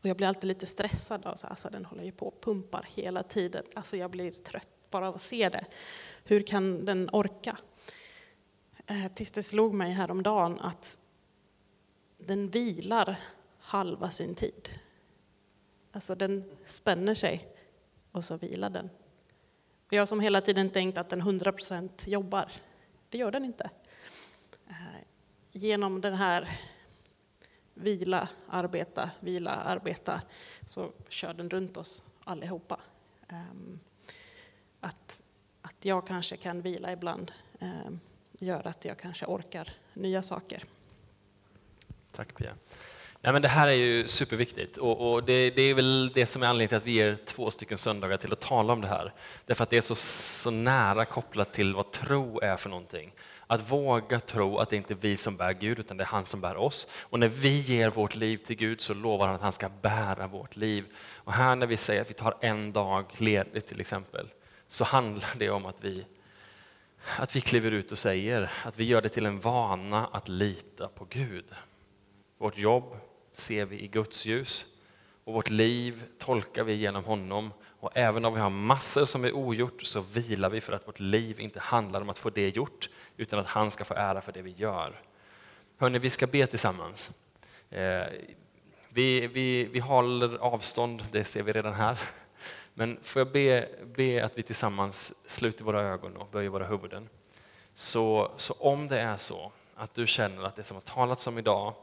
Och 0.00 0.08
jag 0.08 0.16
blir 0.16 0.26
alltid 0.26 0.48
lite 0.48 0.66
stressad. 0.66 1.26
Alltså, 1.26 1.46
alltså, 1.46 1.68
den 1.68 1.84
håller 1.84 2.04
ju 2.04 2.12
på 2.12 2.26
och 2.26 2.40
pumpar 2.40 2.86
hela 2.94 3.22
tiden. 3.22 3.64
Alltså, 3.74 3.96
jag 3.96 4.10
blir 4.10 4.30
trött 4.30 4.68
bara 4.90 5.08
av 5.08 5.14
att 5.14 5.22
se 5.22 5.48
det. 5.48 5.64
Hur 6.24 6.42
kan 6.42 6.84
den 6.84 7.10
orka? 7.12 7.58
Eh, 8.86 9.12
tills 9.14 9.30
det 9.30 9.42
slog 9.42 9.74
mig 9.74 9.90
häromdagen 9.90 10.60
att 10.60 10.98
den 12.18 12.48
vilar 12.48 13.20
halva 13.58 14.10
sin 14.10 14.34
tid. 14.34 14.70
Alltså 15.92 16.14
den 16.14 16.44
spänner 16.66 17.14
sig 17.14 17.48
och 18.12 18.24
så 18.24 18.36
vilar 18.36 18.70
den. 18.70 18.90
Jag 19.94 20.08
som 20.08 20.20
hela 20.20 20.40
tiden 20.40 20.70
tänkt 20.70 20.98
att 20.98 21.08
den 21.08 21.22
100% 21.22 22.08
jobbar, 22.08 22.52
det 23.08 23.18
gör 23.18 23.30
den 23.30 23.44
inte. 23.44 23.70
Eh, 24.68 24.74
genom 25.52 26.00
den 26.00 26.14
här 26.14 26.58
vila, 27.74 28.28
arbeta, 28.48 29.10
vila, 29.20 29.50
arbeta, 29.50 30.22
så 30.66 30.92
kör 31.08 31.34
den 31.34 31.50
runt 31.50 31.76
oss 31.76 32.04
allihopa. 32.24 32.80
Ehm, 33.28 33.80
att, 34.80 35.22
att 35.62 35.84
jag 35.84 36.06
kanske 36.06 36.36
kan 36.36 36.60
vila 36.60 36.92
ibland 36.92 37.32
ehm, 37.60 38.00
gör 38.32 38.66
att 38.66 38.84
jag 38.84 38.98
kanske 38.98 39.26
orkar 39.26 39.74
nya 39.92 40.22
saker. 40.22 40.64
Tack 42.12 42.34
Pia. 42.34 42.54
Nej, 43.24 43.32
men 43.32 43.42
det 43.42 43.48
här 43.48 43.68
är 43.68 43.72
ju 43.72 44.08
superviktigt 44.08 44.76
och, 44.76 45.12
och 45.12 45.24
det, 45.24 45.50
det, 45.50 45.62
är 45.62 45.74
väl 45.74 46.10
det 46.14 46.26
som 46.26 46.42
är 46.42 46.46
anledningen 46.46 46.68
till 46.68 46.76
att 46.76 46.86
vi 46.86 46.92
ger 46.92 47.18
två 47.26 47.50
stycken 47.50 47.78
söndagar 47.78 48.16
till 48.16 48.32
att 48.32 48.40
tala 48.40 48.72
om 48.72 48.80
det 48.80 48.86
här. 48.86 49.12
Därför 49.46 49.62
att 49.62 49.70
det 49.70 49.76
är 49.76 49.80
så, 49.80 49.94
så 49.94 50.50
nära 50.50 51.04
kopplat 51.04 51.52
till 51.52 51.74
vad 51.74 51.90
tro 51.90 52.40
är 52.40 52.56
för 52.56 52.70
någonting. 52.70 53.12
Att 53.46 53.70
våga 53.70 54.20
tro 54.20 54.58
att 54.58 54.70
det 54.70 54.76
inte 54.76 54.92
är 54.92 54.98
vi 55.00 55.16
som 55.16 55.36
bär 55.36 55.52
Gud, 55.52 55.78
utan 55.78 55.96
det 55.96 56.04
är 56.04 56.06
han 56.06 56.26
som 56.26 56.40
bär 56.40 56.56
oss. 56.56 56.86
Och 57.00 57.18
när 57.18 57.28
vi 57.28 57.60
ger 57.60 57.90
vårt 57.90 58.14
liv 58.14 58.36
till 58.36 58.56
Gud 58.56 58.80
så 58.80 58.94
lovar 58.94 59.26
han 59.26 59.36
att 59.36 59.42
han 59.42 59.52
ska 59.52 59.68
bära 59.68 60.26
vårt 60.26 60.56
liv. 60.56 60.84
Och 61.14 61.32
här 61.32 61.56
när 61.56 61.66
vi 61.66 61.76
säger 61.76 62.00
att 62.00 62.10
vi 62.10 62.14
tar 62.14 62.34
en 62.40 62.72
dag 62.72 63.04
ledigt 63.16 63.66
till 63.66 63.80
exempel, 63.80 64.28
så 64.68 64.84
handlar 64.84 65.34
det 65.38 65.50
om 65.50 65.66
att 65.66 65.76
vi, 65.80 66.06
att 67.18 67.36
vi 67.36 67.40
kliver 67.40 67.70
ut 67.70 67.92
och 67.92 67.98
säger 67.98 68.50
att 68.64 68.78
vi 68.78 68.84
gör 68.84 69.02
det 69.02 69.08
till 69.08 69.26
en 69.26 69.40
vana 69.40 70.06
att 70.06 70.28
lita 70.28 70.88
på 70.88 71.04
Gud. 71.04 71.46
Vårt 72.38 72.58
jobb 72.58 72.96
ser 73.34 73.64
vi 73.64 73.80
i 73.80 73.88
Guds 73.88 74.24
ljus 74.24 74.66
och 75.24 75.34
vårt 75.34 75.50
liv 75.50 76.02
tolkar 76.18 76.64
vi 76.64 76.74
genom 76.74 77.04
honom. 77.04 77.52
Och 77.62 77.90
även 77.94 78.24
om 78.24 78.34
vi 78.34 78.40
har 78.40 78.50
massor 78.50 79.04
som 79.04 79.24
är 79.24 79.36
ogjort 79.36 79.82
så 79.82 80.00
vilar 80.00 80.50
vi 80.50 80.60
för 80.60 80.72
att 80.72 80.88
vårt 80.88 81.00
liv 81.00 81.40
inte 81.40 81.60
handlar 81.60 82.00
om 82.00 82.08
att 82.08 82.18
få 82.18 82.30
det 82.30 82.56
gjort 82.56 82.90
utan 83.16 83.38
att 83.38 83.46
han 83.46 83.70
ska 83.70 83.84
få 83.84 83.94
ära 83.94 84.20
för 84.20 84.32
det 84.32 84.42
vi 84.42 84.50
gör. 84.50 85.00
Hörni, 85.76 85.98
vi 85.98 86.10
ska 86.10 86.26
be 86.26 86.46
tillsammans. 86.46 87.10
Eh, 87.70 88.04
vi, 88.88 89.26
vi, 89.26 89.64
vi 89.64 89.78
håller 89.78 90.36
avstånd, 90.36 91.04
det 91.12 91.24
ser 91.24 91.42
vi 91.42 91.52
redan 91.52 91.74
här. 91.74 91.98
Men 92.74 92.98
får 93.02 93.20
jag 93.20 93.32
be, 93.32 93.68
be 93.96 94.24
att 94.24 94.38
vi 94.38 94.42
tillsammans 94.42 95.30
sluter 95.30 95.64
våra 95.64 95.80
ögon 95.82 96.16
och 96.16 96.28
böjer 96.32 96.50
våra 96.50 96.66
huvuden. 96.66 97.08
Så, 97.74 98.30
så 98.36 98.52
om 98.52 98.88
det 98.88 99.00
är 99.00 99.16
så 99.16 99.52
att 99.74 99.94
du 99.94 100.06
känner 100.06 100.42
att 100.42 100.56
det 100.56 100.64
som 100.64 100.76
har 100.76 100.82
talats 100.82 101.26
om 101.26 101.38
idag, 101.38 101.74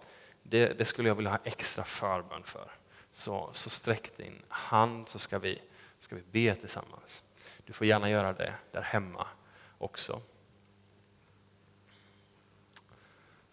det, 0.44 0.74
det 0.78 0.86
skulle 0.86 1.08
jag 1.08 1.16
vilja 1.16 1.32
ha 1.32 1.40
extra 1.44 1.84
förbön 1.84 2.44
för. 2.44 2.72
Så, 3.12 3.50
så 3.54 3.70
sträck 3.70 4.18
din 4.18 4.42
hand 4.48 5.10
så 5.10 5.20
ska 5.20 5.40
vi, 5.40 5.62
ska 6.00 6.16
vi 6.16 6.22
be 6.32 6.56
tillsammans. 6.56 7.24
Du 7.66 7.74
får 7.74 7.88
gärna 7.88 8.10
göra 8.10 8.34
det 8.34 8.54
där 8.72 8.82
hemma 8.82 9.28
också. 9.78 10.22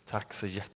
Tack 0.07 0.35
så 0.35 0.46
jättemycket. 0.46 0.64